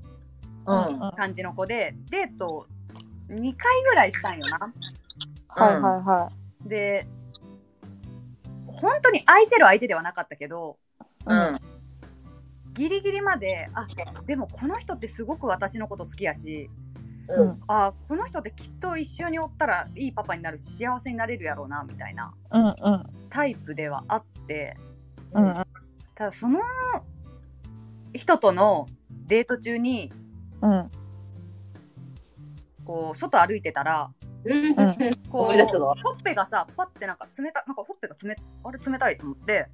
[0.66, 1.12] うんうん。
[1.16, 2.66] 感じの子でデート
[3.28, 4.72] 2回ぐらいしたんよな。
[5.48, 7.06] はいはいはで
[8.76, 11.58] 本当に愛せる相手ではなかったけどいうん。
[12.72, 13.86] ギリギリまであ
[14.26, 16.70] でもこの人ってすごく私のこと好きやし
[17.28, 17.60] うん。
[17.66, 22.74] あこの人ってきっと一緒におったらいいパパになるし幸せになれるやろうなみたいなうんうん。
[23.30, 24.76] タイプではあって
[25.32, 25.54] うんうん。
[26.14, 26.60] ただその
[28.12, 30.12] 人とのデート中に
[30.60, 30.90] うん。
[32.84, 34.10] こう外歩いてたら
[34.46, 35.14] うん。
[35.30, 35.52] こう
[36.02, 39.68] ほっぺがさパッてなんか冷たなんかほっぺが冷あれ冷たいと思って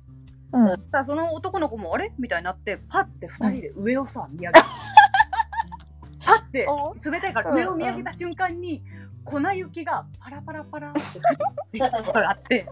[0.53, 1.05] うん。
[1.05, 2.13] その男の子もあれ？
[2.19, 4.67] みたいになってパッて二人で上をさ見上げた
[6.25, 8.83] パッてお冷たいから上を見上げた瞬間に
[9.25, 11.01] 粉雪がパラパラパラって 降
[11.65, 12.67] ってきたことがあって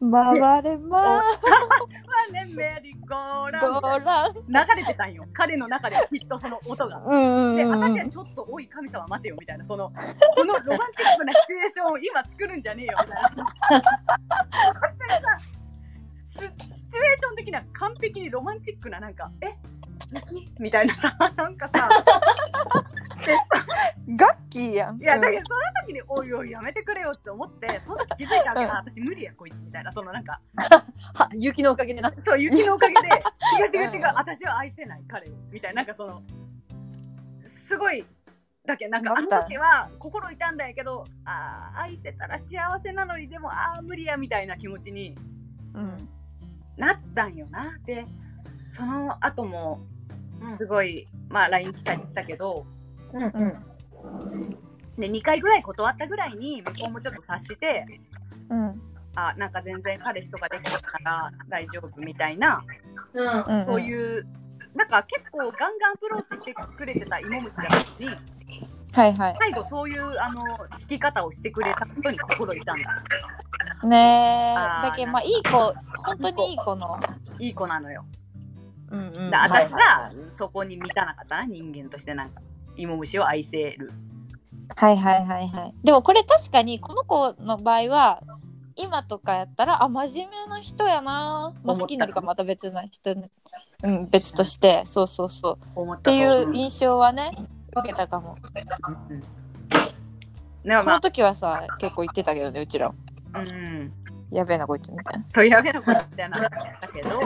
[0.00, 1.22] 回れままあ
[2.32, 5.24] ねメリーゴーラン流れてたんよ。
[5.32, 7.02] 彼の中できっとその音が。
[7.04, 7.80] うんでうんうん。
[7.80, 9.90] 私はちょっと「おい神様待てよ」みたいなその
[10.36, 13.46] このロマンチックなシチュエーションを今作るんじゃねえよみたいな。
[14.80, 15.38] 本当にさ
[16.26, 19.54] スシチュエーション的には完璧にロマンチックななんか「え
[20.14, 21.88] 雪みたいなさなんかさ
[24.16, 25.00] ガッキーやん。
[25.00, 28.70] いやだけどその時に「おいおいやめてくれよ」って思ってその時気づいたわけうん。
[28.70, 30.40] あ私無理やこいつみたいなそのなんか
[31.14, 32.10] は雪のおかげでな。
[32.24, 36.22] そう雪のおかげで違う違う違う私は愛せない彼をみたいななんかその
[37.54, 38.04] すごい
[38.66, 45.16] だけどなんかあの時は心痛んだんやけどあー愛せたら幸せなのにでもああ無理やみたいな気持ちに
[45.74, 46.08] うん
[46.76, 47.78] なったんよな。
[47.84, 48.06] で
[48.64, 49.80] その後も
[50.40, 50.58] うん。
[50.58, 52.66] すごい、まあ LINE 来たりしたけど
[53.12, 54.56] うんうん。
[54.98, 57.86] で2回ぐらい断ったぐらいに向こうもちょっと察して
[58.50, 58.82] うん。
[59.14, 62.62] あなんか全然彼氏とかできたから大丈夫みたいな
[63.14, 63.28] うん。
[63.28, 64.26] うんそういう、
[64.74, 68.16] なんか結構ガンガンアプローチしてくれてた芋虫だったのに
[68.94, 69.36] はいはい。
[69.38, 70.44] 最後そういうあの
[70.78, 73.02] 引き方をしてくれたことに心痛んだ。
[73.84, 74.86] ねえ。
[74.88, 75.50] だけどまあいい子
[76.04, 77.00] 本当にいい子の。
[77.38, 78.04] いい子なのよ。
[78.90, 79.30] うんうん。
[79.30, 82.42] 私がそこに満たなかったな人間としてなんか
[82.76, 83.92] 芋虫を愛せる。
[84.76, 85.74] はいはいはいはい。
[85.84, 88.22] でもこれ確かにこの子の場合は
[88.76, 93.30] 今とかやったらあ真面目な人やな、まあ、好きになるかまた別な人ね
[93.82, 94.82] うん別として。
[94.86, 95.58] そうそうそう。
[95.74, 97.32] 思っていとう印象はね
[97.76, 98.36] 受けたかも。
[99.10, 99.22] うん
[100.64, 102.94] でもまこの時はさ結構言ってたけどねうちら
[103.32, 103.92] あうん
[104.30, 105.24] やべえなこいつみたいな。
[105.32, 106.48] 取り上げなかったなだ
[106.94, 107.20] けど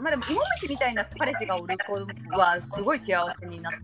[0.00, 1.92] まあでも芋虫みたいな彼氏がおる子
[2.36, 3.78] はすごい幸せになって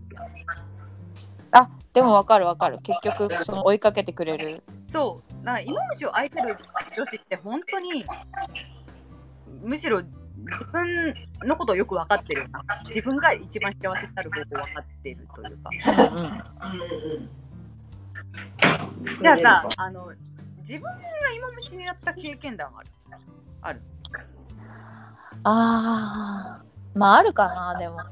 [1.51, 2.79] あでもわかるわかる。
[2.83, 4.61] 結局その追いかけてくれる。
[4.87, 5.45] そう。
[5.45, 6.57] だから芋虫を愛せる
[6.95, 8.05] 女子って本当に
[9.63, 12.61] むしろ自分のことをよく分かってるな。
[12.87, 15.69] 自分が一番幸せになる方法を分かってるというか。
[16.61, 17.29] うん
[19.21, 20.11] じゃあさあの
[20.59, 20.91] 自分が
[21.35, 22.89] 芋虫になった経験談はある？
[23.61, 23.81] ある？
[25.43, 26.99] あー。
[26.99, 27.95] まああるかなでも。
[27.97, 28.03] ま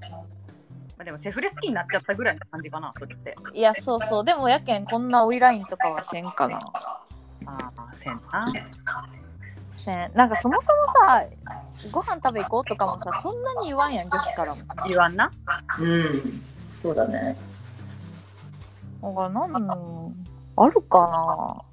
[0.99, 3.35] あ、でもセフレ好きになっちゃったぐらいの感じかなそれって。
[3.53, 4.25] いやそうそう。
[4.25, 6.57] でもやけんこんな追いラインとかはせんかな。
[7.47, 8.45] ああせんな。
[9.65, 10.11] せん。
[10.13, 11.25] なんかそもそもさ
[11.91, 14.61] ご飯食べ行こうとかもさそんなに言わんやん女子からも。
[14.87, 15.29] 言わんな？
[15.79, 16.41] うん。
[16.71, 17.35] そうだね。
[19.01, 20.13] だからなんの
[20.55, 21.64] あるかな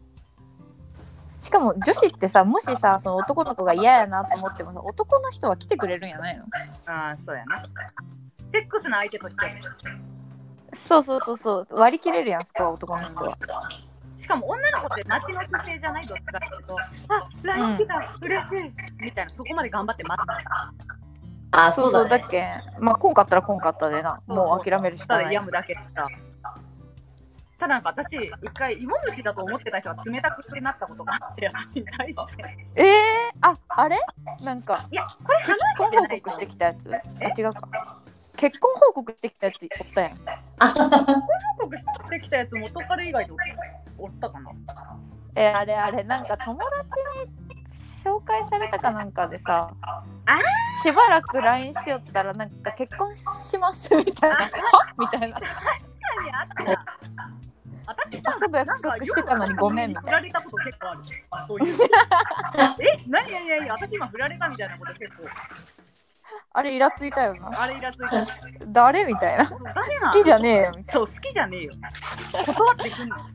[1.42, 6.44] しかも女子ってさもしさその男の子が嫌やなと思ってもさ男の人は来てくれるんやないの？
[6.86, 7.58] ああそうやな。
[7.58, 9.46] セックスの相手として。
[10.72, 11.66] そうそうそうそう。
[11.72, 13.36] 割り切れるやんそこは男の人は。
[14.16, 16.06] しかも女の子って待ちの姿勢じゃない？
[16.06, 16.76] どっちかっていうと。
[16.78, 18.72] あ LINE 来た、嬉しい。
[19.02, 19.32] みたいな。
[19.32, 20.32] そこまで頑張って待って
[21.50, 22.46] あそうそうだっけ。
[22.78, 24.20] まあこんかったらこんかったでな。
[24.28, 25.26] そうもう諦めるしたかないし。
[25.26, 25.84] だ病むだけだっ
[27.62, 32.86] たただなんか私一回芋虫だと思ってた人が冷たくなったことがあって私に対してえー、
[33.40, 34.00] ああれ？
[34.42, 36.08] なんかいやこれ話結婚してない。
[36.08, 36.92] と報告してきたやつ？
[36.92, 36.96] あ
[37.38, 37.68] 違うか。
[38.36, 40.10] 結婚報告してきたやつおったやん。
[40.10, 40.18] 報
[41.60, 43.32] 告してきたやつ元彼以外で
[43.96, 44.50] おったかな？
[45.36, 46.66] えあれあれなんか友達
[47.46, 47.62] に
[48.04, 49.72] 紹介されたかなんかでさ
[50.82, 54.36] しばらく LINE しよったらなんか結婚しますみたいな。
[54.36, 54.50] は
[54.98, 55.36] みたいな。
[55.36, 55.48] 確か
[56.24, 57.31] にあった
[57.86, 61.02] 私さ遊ぶ約束してたのにごめんみ振たいられたこと結構ある。
[61.46, 61.66] そういう。
[62.80, 63.04] え？
[63.06, 65.24] 何何何私今振られたみたいなこと結構。
[65.24, 65.30] な
[66.54, 67.62] あれイラついたよな。
[67.62, 68.26] あれイラついた。
[68.66, 69.44] 誰みたいな。
[69.74, 70.72] 誰な好きじゃねえよ。
[70.84, 71.74] そう好きじゃねえよ。
[72.46, 73.26] 断ってくんのな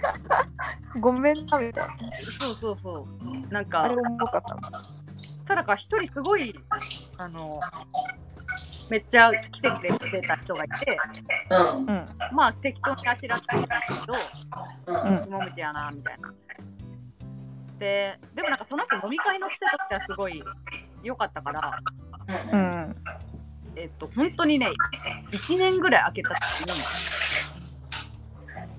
[1.00, 1.94] ごめんなみたいな。
[2.38, 3.52] そうそうそう。
[3.52, 4.60] なんあかれおもろかったな。
[5.44, 6.58] ただか一人すごい
[7.18, 7.60] あの
[8.90, 10.98] めっちゃ来てくれてた人がいて
[11.50, 11.58] うん。
[11.78, 14.14] うんまあ適当にあしらってたんだけど
[14.86, 15.28] うん。
[15.28, 16.32] 芋虫やなみたいな。
[17.78, 20.42] ででもなんかその人飲み会の癖としてはすごい
[21.02, 21.80] 良かったから
[22.52, 22.60] ううん。
[22.90, 22.96] ん
[23.76, 24.68] えっと本当にね
[25.30, 26.80] 1年ぐらい空けた時に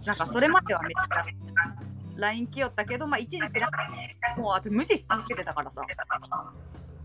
[0.05, 1.23] なんかそれまではめっちゃ
[2.17, 3.79] LINE 来よったけどまあ一時期なんか
[4.37, 5.81] もうあと無視し続けてたからさ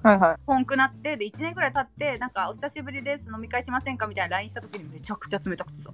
[0.06, 0.36] はいはい。
[0.46, 5.90] ポンくなってで1年ぐらい経ってなんかお久しぶりです飲み会しませんかみたいな LINE した時にめちゃくちゃ冷たくてさ。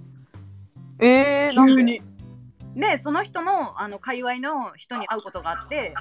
[0.99, 1.73] えー、なんで？
[1.73, 2.01] 急に。
[2.75, 5.95] でその人のあの界隈の人に会うことがあって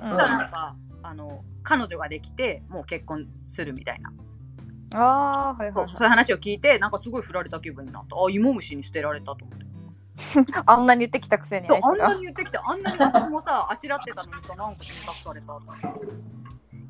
[0.00, 0.16] うん。
[0.16, 4.10] なんかあの彼女ができてもう結婚するみたいな。
[4.92, 8.16] ああはいはい、はい、そうそういう話を聞いてなんかすごい振られた気分になった。
[8.16, 9.66] あ芋虫に捨てられたと思って。
[10.64, 15.58] あんなに言ってきたくせにああんなに言ってきてあんなに私もさあしらってたのにさなんか選択された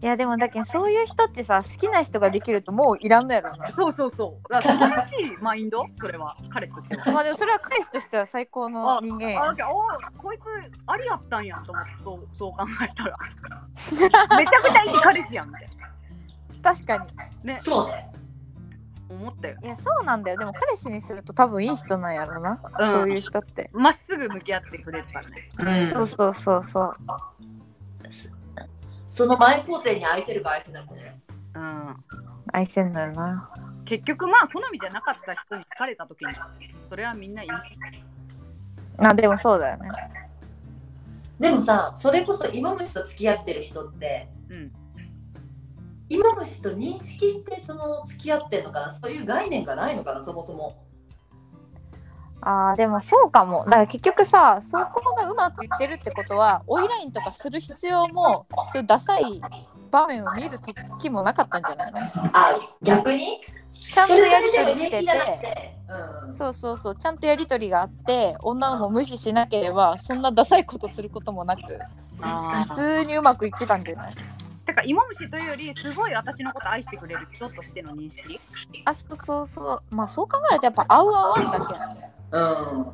[0.02, 4.52] いやでもだけどそういう人ってさ好きな人ができるともういらんのやろなそうそうそう。
[4.52, 5.84] だから素晴らしいマインド？
[5.98, 6.34] それは。
[6.48, 7.12] 彼氏としては。
[7.12, 9.54] まあでもそれは彼氏としては最高の人間やあ、あ、
[10.16, 10.44] こいつ
[10.86, 13.16] ありやったんやんと思ってそうそう考えたら。
[14.38, 15.66] めちゃくちゃいい彼氏やんって
[16.62, 17.06] 確かに。
[17.44, 17.58] ね。
[17.58, 18.10] そうね。
[19.10, 19.58] 思ったよ。
[19.62, 20.38] いやそうなんだよ。
[20.38, 22.90] でも彼氏にすると多分いい人なんやろな、うん。
[22.90, 25.50] そういう人って、まっすぐ向き合ってくれてたね。
[25.92, 26.92] そうそうそうそう
[29.11, 31.20] その前工程に愛せるか愛せないかね。
[31.55, 31.96] うん。
[32.53, 33.51] 愛せんのよな。
[33.85, 36.33] 結局まあ好みじゃなかった人に好かれた時に
[36.88, 37.49] それはみんないい
[38.99, 39.90] あでもそうだよね。
[41.40, 44.73] でもさそれこそ芋虫と付き合ってる人ってうん。
[46.09, 48.90] 芋虫と認識してその付き合ってんのかな？
[48.90, 50.23] そういう概念がないのかな？
[50.23, 50.85] そもそも
[52.42, 53.64] あーでもそうかも。
[53.64, 59.40] だから結局さそこがうまくいってるってことは追いラインとかする必要もそういうダサい
[59.90, 62.00] 場面を見る時もなかったんじゃないの？
[62.33, 63.40] あ逆に？
[63.72, 65.76] ちゃんとやり取りしててて、
[66.26, 66.96] うん、そうそうそう。
[66.96, 71.62] ちゃんとやり取りがあって女の子も無視しなければそんなダサいことすることもなく
[72.22, 74.12] あ普通にうまくいってたんじゃない？
[74.70, 78.40] てか芋虫というよりすごい私のこと愛してくれる人としての認識。
[78.85, 79.94] あそうそうそう。
[79.94, 82.87] まあそう考えるとやっぱ合う合わんだけなんだようん。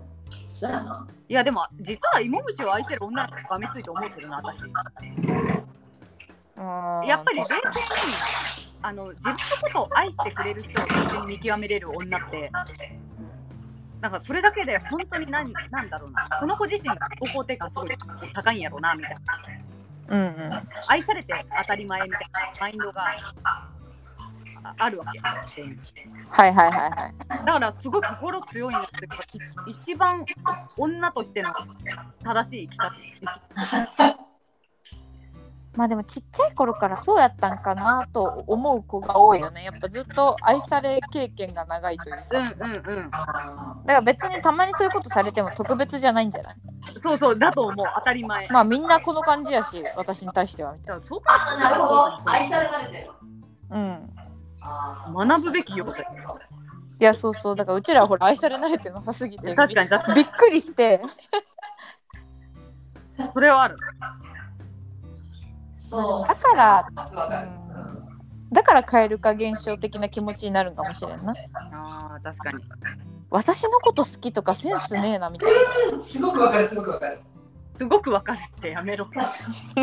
[0.49, 1.07] そうやな。
[1.29, 4.65] いやでも実は芋虫を愛せる女の子がめついと思ってるな私。
[4.65, 4.73] うん。
[7.07, 7.61] やっぱり冷静に
[8.83, 12.51] あの自分のことを愛してくれる人を完全に見極めれる女って
[14.01, 16.27] なんかそれだけで本当に何なんだろうな。
[16.41, 17.89] この子自身が自己肯定感すごい
[18.33, 19.66] 高いんやろうなみたいな
[20.09, 20.53] うんうん。
[20.87, 23.03] 愛されて当たり前みたいなマインドが。
[24.65, 25.21] ああるわけ。
[25.21, 27.47] はいはいはいはい。
[27.47, 29.17] だからすごい心強いなっていうか
[29.67, 30.25] い一番
[30.77, 31.51] 女としての
[32.25, 33.25] 正しい生き
[33.97, 34.26] 方
[35.77, 39.65] まあでもちっちゃい頃からそうやったんかなと思う子が多いよね。
[39.65, 42.23] やっぱずっと愛され経験が長いというか。
[42.31, 43.11] うんうんうん。
[43.11, 46.57] だから別にたまにそういうことされても特別じゃないんじゃない？
[47.01, 47.87] そうそうだと思う。
[47.99, 48.49] 当たり前。
[48.49, 52.31] まあみんなこの感じやし私に対してはみたいだからそう考あえたらなるほど。
[52.31, 53.11] 愛されられてる
[53.71, 54.11] なうん。
[54.63, 56.01] あ学ぶべき要素。
[56.01, 56.07] や
[56.99, 57.57] いやそうそう。
[57.57, 59.55] だからうちらはほら愛され慣れてなさすぎて。
[59.55, 60.23] 確かに確かに。
[60.23, 61.01] びっくりして。
[63.35, 63.77] それはある
[65.89, 66.29] そう。
[66.29, 67.49] だからわかる
[68.53, 71.35] だから蛙化現象的な気持ちになるんかもしれんな。
[71.73, 72.65] あー確かに。
[73.31, 75.51] 私のこと好きとかセンスねえなみたい
[75.91, 75.97] な。
[75.97, 76.03] うん。
[76.03, 77.21] すごくわかるすごくわかる。
[77.79, 79.09] すごくわかるってやめろ。
[79.15, 79.75] す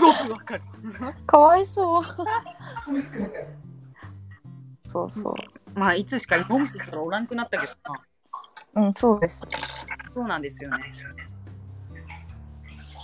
[0.00, 0.62] ごくわかる。
[1.26, 2.04] かわいそう。
[4.88, 5.34] そうそう。
[5.78, 7.72] まあいつしか芋虫すらおらんくなったけど
[8.74, 8.86] な。
[8.86, 9.42] うんそうです。
[10.14, 10.84] そうなんですよね。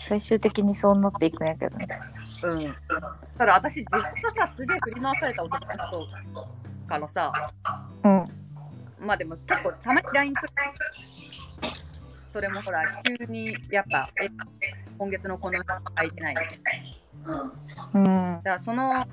[0.00, 1.86] 最終的にそうなっていくんやけどね
[2.42, 2.76] うん。
[3.38, 5.72] ただ私実家さすげえ振り回された男の
[6.24, 6.48] 人
[6.88, 7.32] からさ
[8.04, 8.28] うん。
[9.06, 10.48] まあでも結構たまに LINE 来る
[12.32, 12.82] それもほら
[13.18, 14.28] 急にやっぱえ
[14.98, 16.34] 今月のこの空いてない。
[16.34, 16.48] だか
[17.94, 18.04] うん。
[18.04, 19.04] うんらその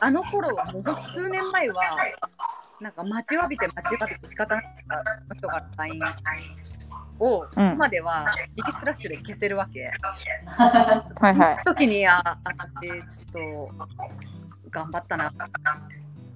[0.00, 1.74] あの頃はもうほんと数年前は
[2.80, 4.74] なんか待ちわびて待ちわびて仕方なかっ
[5.28, 6.00] た人から LINE
[7.18, 7.72] をうん。
[7.74, 9.90] 今ではリキスラッシュで消せるわけ、
[10.46, 11.54] はいはい。
[11.64, 15.32] その時にあ私ちょっと頑張ったな。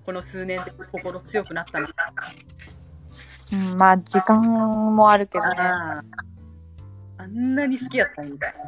[0.05, 1.89] この数年で心強くなったな。
[3.53, 4.41] うん、まあ時間
[4.95, 5.51] もあるけどね。
[5.59, 6.03] あ
[7.19, 8.61] あんなに好きやったんみたいな。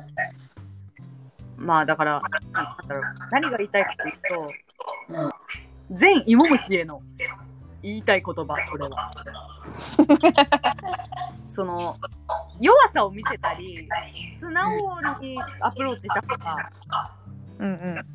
[1.57, 2.21] まあだから、
[2.53, 3.05] なんだろう。
[3.31, 5.33] 何が言いたいかというと、
[5.91, 7.01] 全芋虫への
[7.83, 9.13] 言いたい言葉、これは。
[11.39, 11.79] その、
[12.61, 13.89] 弱さを見せたり、
[14.39, 16.71] 素直にアプローチしたとか、
[17.59, 18.07] うん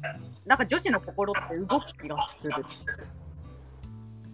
[0.45, 2.53] なんか女子の心って動く気がする。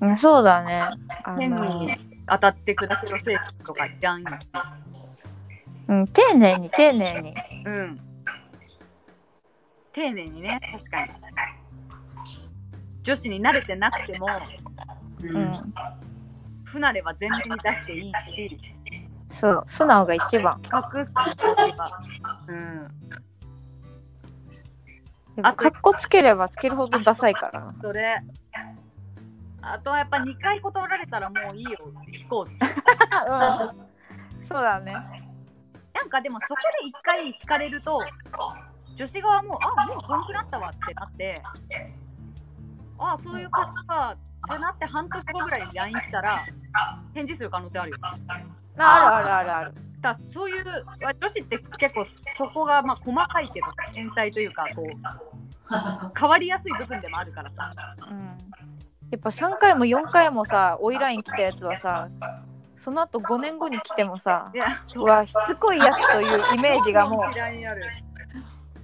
[0.01, 0.89] うんそうだね
[1.23, 1.95] あ変のに
[2.27, 4.29] 当たってくだけの精神とかいらんよ。
[5.87, 7.99] うん、丁寧に丁寧にうん。
[9.91, 11.11] 丁寧にね、確かに。
[13.03, 14.27] 女子に慣れてなくても、
[15.23, 15.73] ううんん
[16.63, 18.57] 不慣れは全面に出していいし、
[19.29, 21.13] そう素直が一番隠す
[22.47, 22.87] うん。
[25.35, 28.17] でもかっこつければつけるほどダサいからなそれ。
[29.61, 31.71] あとはやっぱ2回断られたらもういいよ、
[32.11, 32.51] 引こう。
[32.51, 34.93] う んそうだね
[35.93, 38.03] なんかでもそこで1回引かれると、
[38.95, 41.41] 女子側も、あ、もう遠くなったわってなって、
[42.99, 44.17] あ、そういう感じか
[44.51, 46.45] ってなって半年後ぐらいに LINE 来たら、
[47.13, 47.97] 返事する可能性あるよ。
[48.01, 48.15] あ
[48.77, 49.73] あるあるあるある。
[50.01, 52.05] だからそういう女子って結構
[52.37, 57.73] そこがまあ細かいけど天才というかこう変わりやすい部分でもあるからさ。
[58.09, 58.37] うん。
[59.11, 62.09] やっぱ3回も4回もさ追いライン来たやつはさ
[62.75, 65.05] その後5年後に来てもさいやそう。
[65.05, 67.21] わしつこいやつというイメージがもう。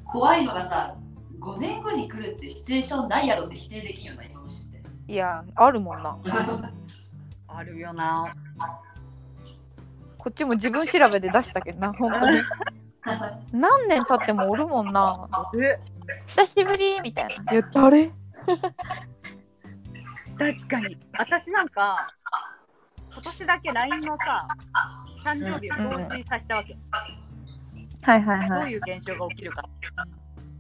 [0.06, 0.96] 怖いのがさ
[1.40, 4.39] 5年後に来るってシチュエーションないやろって否定できんよな今
[5.10, 6.16] いやあるもんな。
[7.48, 8.32] あるよな。
[10.20, 12.42] こっちも自分調べで出したけどな本当に。
[13.52, 15.28] 何年経ってもおるもんな。
[15.56, 15.80] え
[16.28, 17.54] 久しぶりみたいな。
[17.54, 18.12] いや誰？
[20.38, 20.96] 確かに。
[21.18, 22.08] 私なんか
[23.12, 24.48] 今年だけ LINE のさ
[25.26, 26.78] 誕生日を表示させたわけ、
[28.04, 28.74] はいはいどはい。
[28.74, 29.64] ういう現象が起きるか。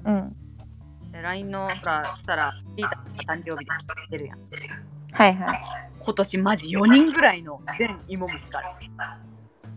[0.05, 0.29] うん。
[0.31, 0.48] で
[1.11, 3.71] LINE のほらしたらリータが誕生日で
[4.11, 4.39] 出るやん。
[5.11, 5.61] はいはい。
[5.99, 8.75] 今年マジ4人ぐらいの全芋虫から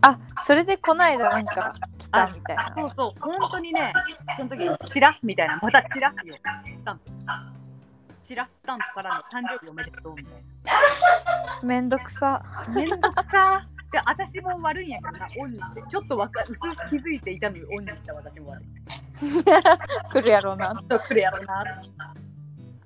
[0.05, 2.73] あそれでこないだなんか来たみたいな。
[2.75, 3.93] そうそう本当にね
[4.37, 6.41] その時チラッみたいなまたチラッよス
[6.83, 7.11] タンプ。
[8.21, 10.33] チラスタンプからの誕生日おめでとうみたい
[11.63, 12.41] めんどくさ。
[12.69, 15.83] なめんどくさで私も悪いんやけどなオンにして。
[15.87, 18.65] ちょっとわかうすうす気づいていたのにオンにした私も悪い。
[20.11, 20.73] 来るやろうな。
[20.73, 21.63] 来るやろな。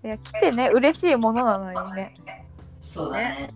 [0.03, 2.13] いや来てね嬉しいものなのにね。
[2.81, 3.53] そうだね。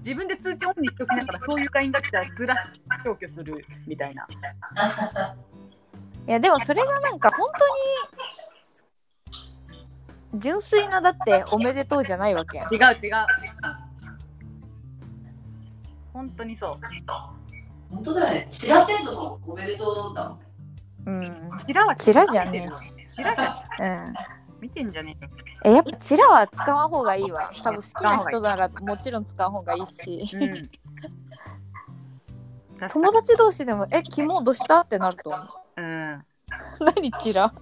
[0.00, 4.26] 自分で通知オンにしときながらそういう LINE が来たらスラッシュ消去するみたいな。
[6.28, 7.66] いやでもそれがなんか本当
[10.36, 12.74] に純粋なだっておめでとうじゃないわけやん。
[12.74, 13.26] 違う違う
[16.12, 16.78] 本当にそう。
[17.90, 18.46] 本当だよね。
[18.50, 20.40] チラ程度のおめでとうだもん。
[21.06, 21.56] うん。
[21.56, 24.14] チラはチラじゃねえしチラじゃんうん。
[24.60, 25.16] 見てんじゃね
[25.64, 25.72] え。
[25.72, 27.50] やっぱチラは使わん方がいいわ。
[27.62, 30.28] 多分好きな人ならもちろん使う方がいいし。
[30.34, 30.70] えうん。
[32.88, 35.30] 友達同士でも「えキモどうした?」ってなると。
[35.30, 35.38] 思
[35.76, 36.24] うにうん。
[36.80, 37.52] 何チラ？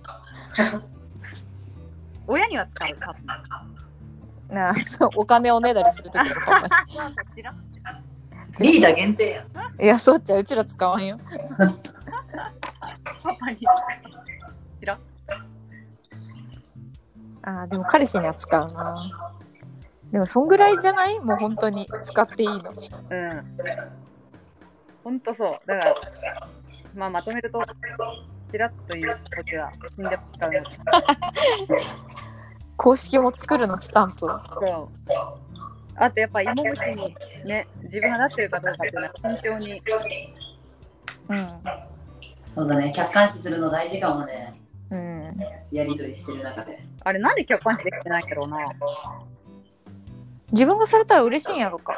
[2.26, 2.88] 親には使う。
[3.00, 3.26] 多分。
[4.48, 4.74] なあ
[5.16, 6.62] お金をねだりするときとか
[7.34, 7.54] チラ
[8.60, 9.82] リーダー限定やん。
[9.82, 11.18] いやそうっちゃううちら使わんよ。
[13.22, 13.58] パパに。
[17.42, 18.96] あーでも彼氏には使うな。
[20.12, 21.20] でもそんぐらいじゃない？
[21.20, 22.54] もう本当に使っていいの。
[23.10, 23.42] うん。
[25.04, 25.52] ほんとそう。
[25.66, 25.94] だから
[26.94, 27.60] まあまとめると
[28.50, 30.60] チラッという時は死んでも使うの
[32.76, 35.47] 公式も作るのスタンプをそう
[36.00, 39.82] あとやっぱ芋虫にね自分がなってるかどうかっていうのは慎重に。
[41.28, 41.60] うん。
[42.36, 42.92] そうだね。
[42.94, 44.60] 客観視するの大事かもね。
[44.90, 45.22] うん。
[45.70, 46.82] やりとりしてる中で。
[47.04, 48.58] あれなんで客観視できてないんだろうな。
[50.52, 51.94] 自分がされたら嬉しいんやろか。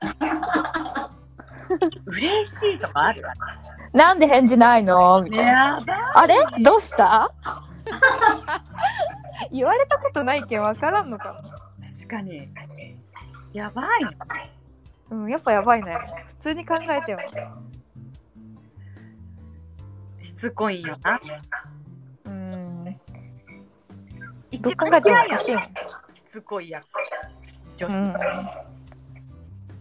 [2.06, 3.22] 嬉しいとかある
[3.92, 4.14] な？
[4.14, 5.22] んで返事ないの？
[5.22, 5.84] みたいな。
[6.14, 6.34] あれ？
[6.62, 7.30] どうした？
[9.52, 11.42] 言われたことないけんわからんのか
[12.04, 12.48] 確かに
[13.52, 13.86] やばい
[15.10, 15.98] うんやっぱやばいね。
[16.28, 17.22] 普通に考えても。
[20.22, 21.20] しつこいんよな。
[22.26, 22.84] うん。
[22.84, 22.90] ど
[24.50, 26.84] 一う考えてもお嫌いやかししつこいやつ。
[27.76, 27.92] 女子、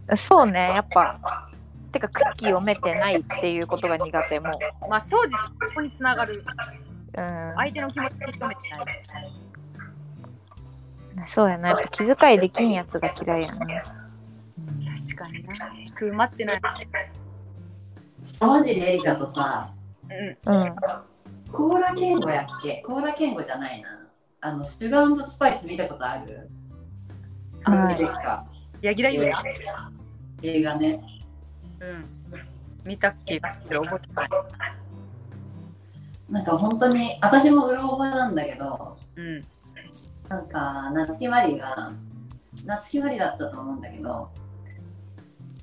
[0.10, 0.72] うん、そうね。
[0.74, 1.50] やっぱ。
[1.92, 6.44] てか空気読めてないっていうことが苦手もまあ掃除とここにつながる。
[7.18, 7.54] うん。
[7.56, 8.86] 相手の気持ちに認めてない
[11.26, 11.70] そうやな。
[11.70, 13.60] やっぱ気遣いできんやつが嫌いやな。
[13.60, 15.56] 確かにな。
[15.98, 16.62] トゥーマッチない
[18.22, 19.72] 沢尻エリカとさ、
[20.46, 20.56] うん。
[20.56, 20.76] うん。
[21.52, 22.84] コーラケンゴやっけ？
[22.86, 23.90] コーラケンゴじゃないな。
[24.42, 26.50] あの、シュガースパイス見たことある？
[27.64, 27.96] はい。
[27.96, 28.46] エリカ。
[28.82, 29.34] 柳楽優弥
[30.44, 31.02] 映画ね。
[31.80, 32.06] うん。
[32.86, 34.30] 見た気がする覚えてない。
[36.30, 39.44] なんか本当に、私もうろ覚えなんだけど、うん
[40.30, 41.94] なんか、夏木マリが、
[42.66, 44.30] 夏木マリだったと思うんだけど、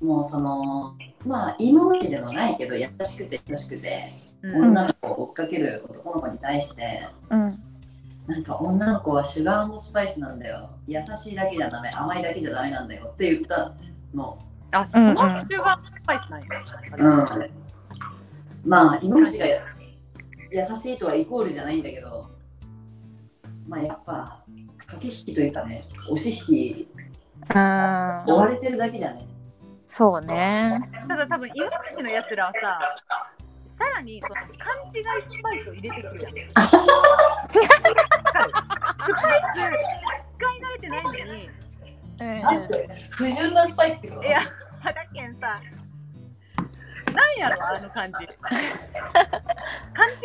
[0.01, 0.95] もうその、
[1.25, 4.11] まあ、芋虫でもないけど、優しくて優しくて、
[4.43, 7.59] うん女の子を追っかける男の子に対して、うん
[8.27, 10.69] なんか女の子はシュガースパイスなんだよ。
[10.85, 13.71] 優しいだけじゃダメ、甘いだけじゃダメなんだよって言った
[14.13, 14.37] の。
[14.71, 15.49] あその中がス
[16.05, 16.47] パイスなんや
[16.97, 18.69] うん。
[18.69, 19.57] まあ、芋虫が優
[20.81, 22.29] しいとはイコールじゃないんだけど、
[23.67, 24.43] まあやっぱ、
[24.77, 26.89] 駆け引きというかね、押し引き、
[27.53, 29.27] あ追われてるだけじゃね。
[29.87, 30.79] そうね。
[31.07, 32.79] ただ多分芋虫のやつらはさ
[33.65, 34.43] さらにその勘
[34.93, 36.33] 違いスパイスを入れてくるやん。
[36.33, 36.81] わか
[38.39, 38.53] る
[38.99, 39.97] スパイス
[40.37, 41.49] 使い慣れてないのに
[42.19, 42.67] うん
[43.11, 44.39] 不純なスパイスってこといや
[44.83, 45.61] だけんさ
[47.13, 48.27] なんやろあの感じ
[49.93, 50.17] 勘違い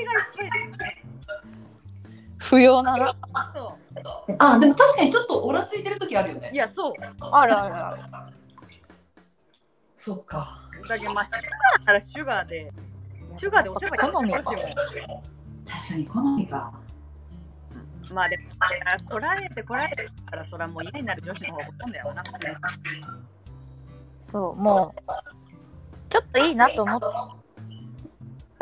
[0.72, 1.03] スパイ
[2.43, 3.78] 不要ななスと
[4.38, 6.51] あ、でも確かにちょっとオラついてる時あるよね。
[6.53, 6.57] い。
[6.57, 6.93] やそう。
[7.20, 8.34] あるあるある。
[9.97, 10.68] そっか。
[10.88, 12.72] だけどまあシュガーならシュガーで
[13.36, 14.61] シュガーでお世話好みますよ。
[15.66, 16.72] 確かに好みか。
[18.11, 18.45] まあでも
[19.09, 22.55] 来られて来られてからそれはもう嫌になる女子の方がほとんどやわな普通に。
[24.24, 25.03] そうもう
[26.09, 27.01] ちょっといいなと思っ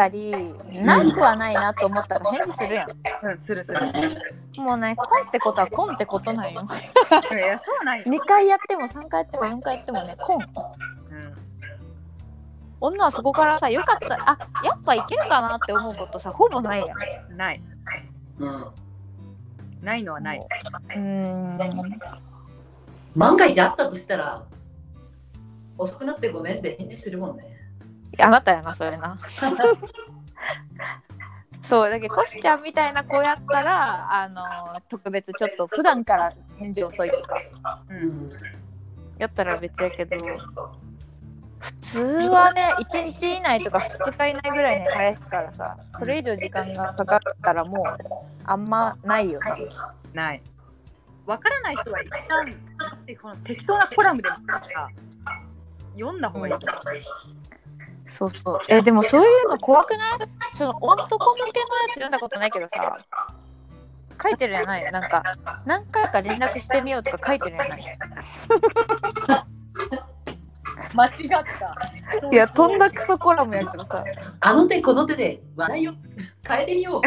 [0.01, 0.33] たり
[0.73, 2.87] なくはないなと思ったら返事するや
[3.23, 3.81] うんするする。
[3.81, 6.63] んもうねコンってことはコンってことなんよ。
[6.63, 11.37] いやそうなんよ、2回やっても3回やっても4回やってもねコンうん、
[12.81, 17.37] 女はそこからさよかったあやっぱいけるかなって思うことさほぼないやん。
[17.37, 17.63] ない。
[18.39, 18.67] うん。
[19.83, 20.39] ないのはない。
[20.39, 22.01] うーん。
[23.15, 24.47] 万が一あったとしたら、
[25.77, 27.50] 遅くなってごめんって返事するもんね。
[28.19, 29.19] あなたやなそれな
[31.63, 38.29] そうだけどコシちゃんみたいな子やったらあの特別ちょっと普段から返事遅いとかうん。
[39.19, 40.17] やったら別やけど
[41.59, 47.85] 普通はね1日以内とか2日以内ぐらいに返すからさそれ以上時間がかかったらもう
[48.45, 49.69] あんまないよね
[50.13, 50.43] ない。
[51.27, 52.53] わからない人は一旦、
[53.21, 54.37] この適当なコラムでも
[55.95, 56.55] 読んだ方がいい。
[58.11, 60.19] そうそうえでもそういうの怖くない？
[60.55, 61.55] その男向けのや
[61.93, 62.99] つ読んだことないけどさ
[64.23, 64.93] 書いてるやない？
[64.93, 65.23] なんか
[65.65, 67.81] 何回か連絡してみようとか書いてるやない？
[70.95, 72.29] 間違った。
[72.33, 74.05] いやとんだクソコラムやけどさ
[74.41, 75.93] あの手この手で話題を
[76.47, 77.03] 変えてみよう。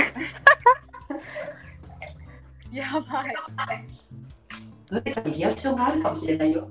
[2.76, 3.36] やばい。
[4.90, 6.68] どれかにリアクションがあるかもしれないよ。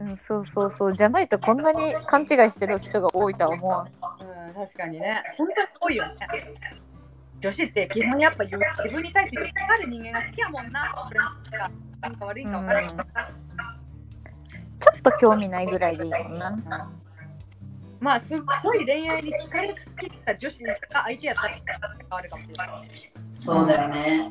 [0.00, 3.90] うん、そうそうそうじゃないとこんなに勘違いしてる人が多いとは思わんう
[4.50, 5.22] ん、確かにね。
[5.36, 6.14] 本当に多いよね。
[7.40, 8.64] 女子って基本やっぱ自分
[9.02, 10.94] に対して分かる人間が好きやもんな。
[12.00, 12.96] なんか悪いか分からんちょ
[14.98, 16.90] っと興味ないぐらいでいいもんな
[18.00, 21.54] まあすっごい恋愛に疲れ切った女子が相手やったら
[21.98, 22.68] 変わるかもしれない。
[23.34, 24.30] そうだよね。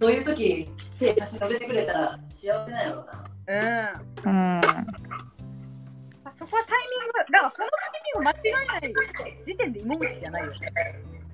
[0.00, 3.24] そういう時、手差し伸べてくれたら幸せなんやろうな。
[3.48, 3.56] うん。
[3.56, 4.60] うん
[6.24, 8.36] あそこはタイミング、だからそのタイミング間違
[8.82, 8.94] えない
[9.44, 10.56] 時点で芋虫じゃないよね。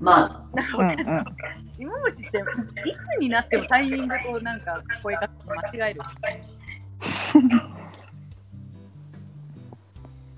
[0.01, 1.25] まなんかうんうん
[1.77, 2.43] 芋虫ってい
[3.17, 5.29] つになってもタイミングとなんか声か
[5.73, 6.01] け間違える。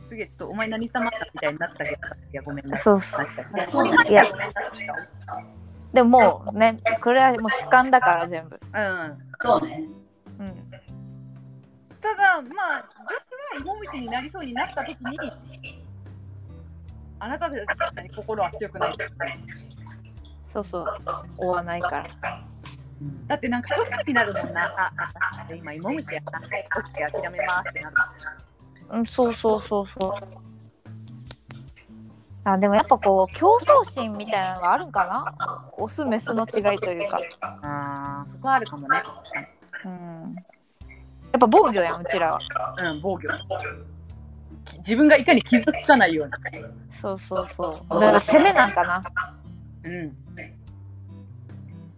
[0.08, 1.98] すげえちょっとお前何様だみたいになったけど、い
[2.32, 2.84] やごめんなさい。
[2.84, 3.26] そうそう
[4.08, 4.24] いや
[5.92, 9.18] でももうねこれはもう主観だから全部うん。
[9.40, 9.82] そうね。
[12.10, 15.82] うんただ、まあ、女子が芋虫になりそうになった時に、
[17.18, 18.94] あなたたちに心は強くない。
[20.44, 20.86] そうそう
[21.36, 22.06] 追わないから
[23.26, 24.64] だってなんかショックになるもんな。
[24.64, 24.92] あ、
[25.48, 26.38] 私今芋虫やな。
[26.38, 27.96] はい、オッケー諦めますってなる。
[28.90, 30.12] うんそうそうそうそう
[32.44, 39.02] あでもやっぱこう競争心みたいなのがあるんかなオスメスの違いというかあー、そこはあるかもね。
[39.84, 40.36] うん
[41.36, 42.40] やっぱ防御やんうちらは
[42.78, 43.20] うん、防御。
[44.64, 46.32] き自分がいかに傷つかないように。
[46.94, 49.04] そうそうそうだから攻めなんかな
[49.84, 50.16] うん。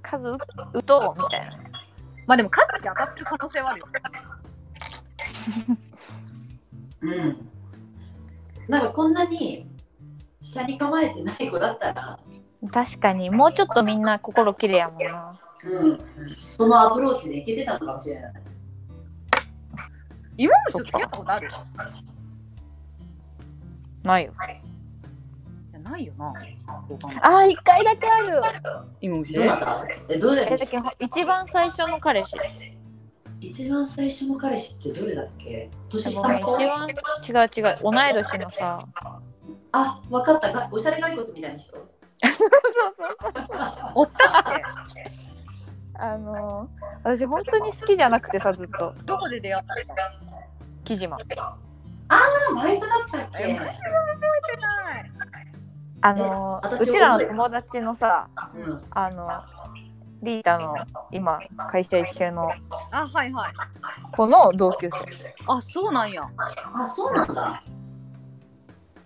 [0.02, 0.26] 数
[0.72, 1.56] 打とうみたいな
[2.26, 3.86] まあでも数だけ当たってる可能性はあるよ。
[7.02, 7.48] うん。
[8.66, 9.68] なんかこんなに
[10.40, 12.18] 下に構えてない子だったら、
[12.72, 18.47] 確かにもうちょっとみんな心きれいやもんなうん、そのアプローチでいけてたのかもしれない。
[20.38, 21.48] 芋虫と付き合ったことある？
[21.48, 21.50] い
[24.06, 24.24] ない。
[24.24, 24.32] よ
[25.72, 26.32] やないよな。
[27.22, 28.40] あー一回だけある。
[29.00, 30.54] 芋虫どうだったえ、どうだっけ？
[31.00, 32.36] 一番最初の彼氏。
[33.40, 35.70] 一番最初の彼氏ってどれだっけ？
[35.88, 37.78] 年下の子一番違う違う。
[37.82, 38.86] 同い年のさ。
[39.72, 40.52] あ、わかった。
[40.52, 40.68] が。
[40.70, 41.72] おしゃれ骸骨みたいな人？
[41.72, 41.88] そう
[42.32, 42.50] そう
[43.20, 43.46] そうそう。
[43.96, 44.62] おったって。
[46.00, 48.92] あのー私本当に好きじゃなくてさずっと。
[49.04, 49.74] どこで出会った
[50.24, 50.27] の？
[50.88, 51.18] 木島
[52.08, 52.26] あ、
[52.56, 53.50] バイトだったっけ？
[53.50, 55.12] えマジで覚えてない。
[56.00, 58.80] あのうちらの友達のさうん。
[58.92, 59.28] あの
[60.22, 60.74] リータの
[61.12, 62.50] 今会社一緒の
[62.90, 63.52] あ、はいはい。
[64.12, 64.98] 子の同級生
[65.46, 66.22] あ、そうなんや。
[66.74, 67.62] あ、そうなんだ。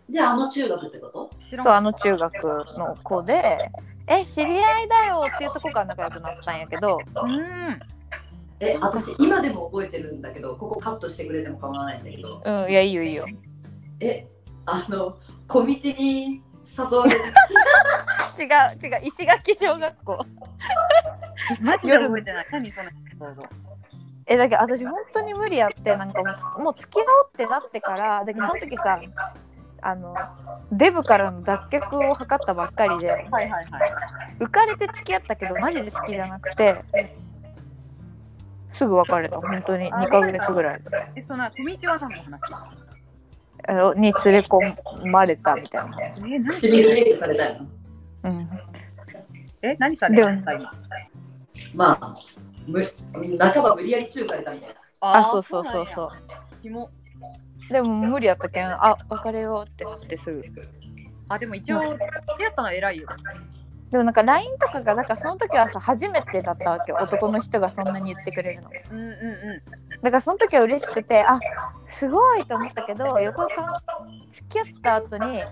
[0.08, 1.30] じゃあ、あの中学ってこと？
[1.40, 2.44] そうあの中学
[2.78, 3.72] の子で
[4.06, 7.80] え知り合いだよっていうとこから仲良くなったんやけどうん。
[8.64, 13.26] え、私、今でも覚えてるんだけど、ここカットしてくれても構わないんだけど、うんいやいいよいいよ
[13.98, 14.28] え、
[14.66, 17.16] あの、小道に誘われて、
[18.38, 20.24] 違う違う石垣小学校
[21.60, 22.46] マジで覚えてない。
[22.52, 22.90] 何その。
[24.26, 29.00] えだけど私本当に無理やってなんかもうもう付き合おうってなってからだけどその時さ
[29.82, 30.14] あの
[30.70, 33.66] デブからの脱却を図ったばっかりではいはいはい。
[34.38, 36.84] 浮かれて付き合ったけどマジで好きじゃなくて
[38.72, 40.80] すぐ別れた本当に2ヶ月ぐらい
[41.14, 42.38] え、その、小道は何の？
[43.64, 47.36] 話に連れ込まれたみたいな、え、何され？
[47.36, 47.66] たよ。
[48.24, 48.48] うん、
[49.62, 50.72] え、何されたんだ今。
[51.74, 52.16] まあ、
[52.66, 52.92] む
[53.38, 54.74] 半ば無理やりチューされたみたいな。
[55.00, 56.10] あそうそうそうそうう。
[56.62, 56.90] ひも。
[57.70, 60.42] でも無理やったけんあ別れようってなってすぐ
[61.28, 63.06] あ、でも一応、付き合ったのは偉いよ。
[63.92, 69.62] でもなんか LINE とかがだからその時はさ初めてだったわけよ男の人がそんなに言ってくれるのうんうんう
[70.02, 71.38] だからその時は嬉しくてあ
[71.86, 73.82] すごいと思ったけど横から
[74.30, 75.42] 付き合った後に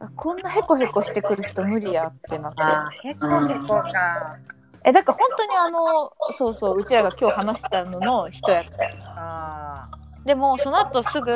[0.00, 2.64] あこんなヘコヘコしてくる人無理やってなってん。
[2.64, 4.36] あー、結構結構か。
[4.84, 8.70] えだから本当にあのそうそううちらが今日話したのの人やった
[9.16, 9.88] あ
[10.24, 11.30] でもその後すぐ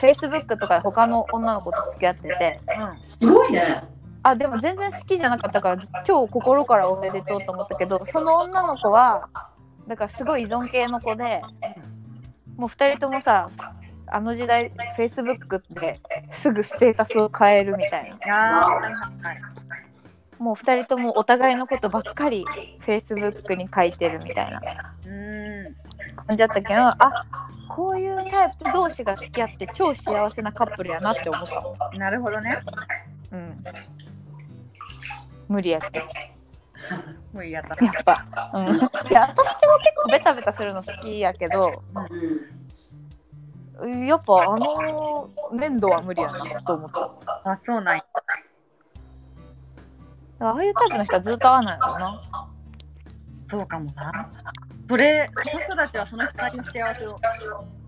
[0.00, 2.90] Facebook とかで他の女の子と付き合っててあ。
[2.90, 2.98] うん。
[3.04, 3.97] すごいね。
[4.22, 9.28] あでも全然好きじゃなかったから超心からおめでとうと思ったけどその女の子は
[9.86, 11.42] だからすごい依存系の子で
[12.56, 13.50] もう2人ともさ
[14.06, 16.00] あの時代 Facebook で
[16.30, 18.66] すぐステータスを変えるみたいな。
[20.38, 22.44] もう2人ともお互いのことばっかり
[22.80, 24.60] Facebook に書いてるみたいな。
[26.16, 27.24] 感じだったけどあ
[27.68, 32.58] こういうタイプ同士が付き合って超幸せなカップルやなって思ったなるほどね。
[33.32, 33.64] うん
[35.48, 36.06] 無理やけど
[37.32, 38.14] 無理やったやっぱ、
[38.54, 38.78] うん、い
[39.10, 41.82] や私も結構ベタベタするの好きやけど
[43.86, 48.04] やっぱあの粘土は無理やなと思ったあ、そうなんや。
[50.40, 52.20] ああいうタイプの人はずっと会わないのな
[53.48, 54.30] そうかもな。
[54.88, 57.18] それ、その人たちはその人なりの幸せを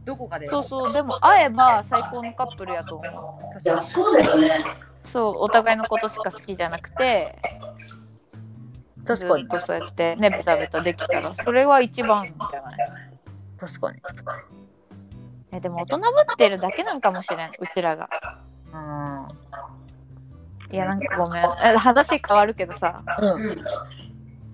[0.05, 0.47] どこかで。
[0.47, 4.65] そうそうでも会えば最高のカップルやと思いや、そうだよね。
[5.11, 7.37] うそうお互いのことしか好きじゃなくて
[9.05, 9.47] ず確かにっ。
[9.49, 12.77] とそうやってねベタベタできたらそれは一番じゃない？
[13.59, 13.99] 確かに。
[15.53, 18.09] えでも大人ぶってるだけなんかもしれんうちらが
[18.73, 19.29] うん。
[20.73, 23.65] いやなんかごめんえ話変わるけどさうん。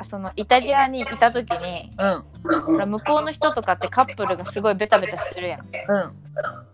[0.04, 2.60] そのイタリアにいた時にうん。
[2.60, 5.66] ほら向こうの人とかってカップルがすごいベタベタしてるやんうん。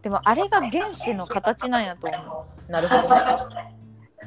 [0.02, 3.72] でもあれが原始の形なんやと思なるほどね。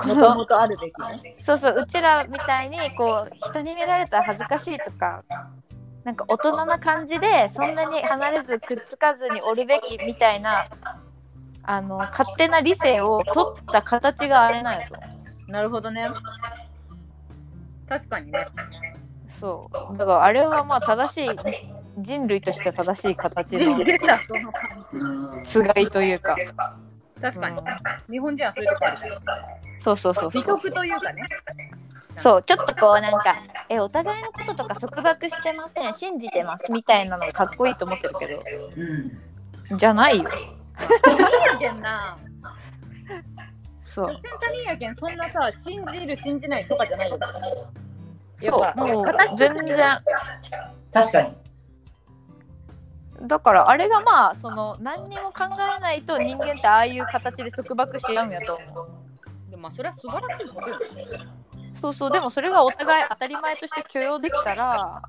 [0.04, 1.36] うもともとあるべきね。
[1.39, 5.24] そうそううちらみたいにこう人に見られたら恥ずかしいとか
[6.04, 10.66] なんか大人な感じでそんなに離れずくっつかずにおるべきみたいな
[11.64, 15.04] あの勝手な理性を取った形があれなんやと思
[15.48, 16.08] うなるほどね。
[17.88, 18.46] 確かにね。
[19.40, 21.30] そうだからあれはまあ正しい
[21.98, 25.44] 人類としては正しい形の。
[25.44, 26.36] つがいというか、
[27.22, 27.62] 確かにう。
[28.12, 29.12] 日本人はそういうとこあるじゃん。
[29.80, 31.24] そうそうそうそう美徳というかね。
[32.18, 33.36] そうちょっとこうなんか
[33.68, 38.42] えお互いのこととか束縛してません信じてますみたいなのがかっこいいと思ってるけど
[39.72, 39.78] うん。
[39.78, 40.30] じゃないよ
[41.02, 42.18] 他人やけんな。
[43.96, 47.18] そう所詮他人やけん、そんなさ、信じる、信じないとかじゃないよ。
[48.41, 50.00] やっぱそうもう形全然
[50.91, 51.34] 確かに。
[53.22, 55.46] だからあれがまあその何にも考
[55.78, 58.88] えないと人間ってああいう形で束縛し合うんやと思う
[59.50, 60.86] でもまあそれは素晴らしいことよね。
[61.80, 65.02] そうそうでもそれがお互い当たり前として許容できたら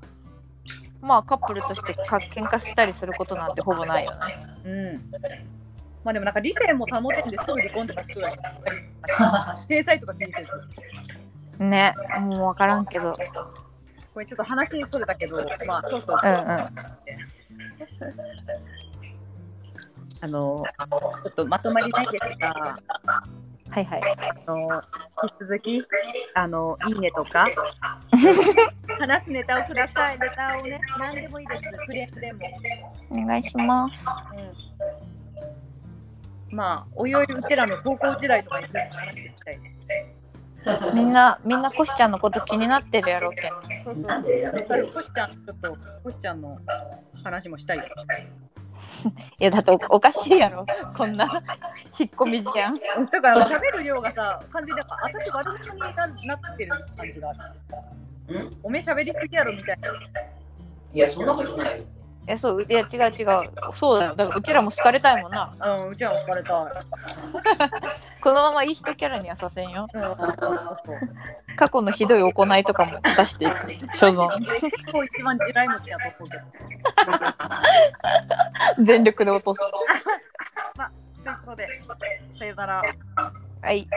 [1.01, 5.11] まあカップルとしてか喧嘩したりすることなんてほぼないよねうん。
[6.07, 9.67] まあでもなんか理性も保てんですぐ離婚とかするわけ。
[9.67, 10.41] 天才とか気にせ
[11.59, 11.63] ず。
[11.65, 13.17] ねもう分からんけど
[14.13, 16.17] これちょっと話それたけど、まあそうそう。
[16.23, 16.45] うんうん
[20.19, 20.63] あの、
[21.23, 22.49] ちょっとまとまりないですが、
[23.69, 24.01] はいはい
[24.47, 24.81] あの、
[25.23, 25.85] 引き続き、
[26.33, 27.47] あの、いいねとか、
[28.97, 30.19] 話すネタをください。
[30.19, 31.63] ネタをね、何でもいいです。
[31.85, 32.39] クレームでも。
[33.11, 34.66] お願いしますうん。
[36.51, 39.77] まあ、おいおいうちらの高校時代とかについて話していきたいね。
[40.93, 46.57] みんなみんなコシちゃんのこと気になってるやろうけんそうそうなんでやめてよコシちゃん、ちょっと、コシちゃんの
[47.23, 47.83] 話もしたいよ。
[49.39, 51.25] いやだっておおかしいやろこんな
[51.99, 52.77] 引っ込み思案
[53.09, 57.33] だから、喋る量がさ、完全になんか、私悪者にななってる感じがあ
[58.33, 58.39] る。
[58.39, 58.57] ん？
[58.63, 59.89] おめえ喋りすぎやろみたいな。
[60.93, 61.83] いや、そんなことないよ。
[62.27, 63.49] いやそういや違う違う。
[63.73, 64.15] そうだよ。
[64.15, 65.55] だからうちらも好かれたいもんな。
[65.61, 66.67] うん、うちらも疲れた。
[68.21, 69.87] このままいい人キャラにはさせんよ。
[69.93, 70.01] うん、
[71.55, 73.55] 過去のひどい行いとかも出していく。
[73.95, 74.39] 所存。
[74.39, 76.37] 結構一番地雷持ってやっとこうけ
[78.75, 78.83] ど。
[78.83, 79.61] 全力で落とす。
[81.23, 81.67] ということで、
[82.37, 82.81] さよなら。
[83.61, 83.87] はい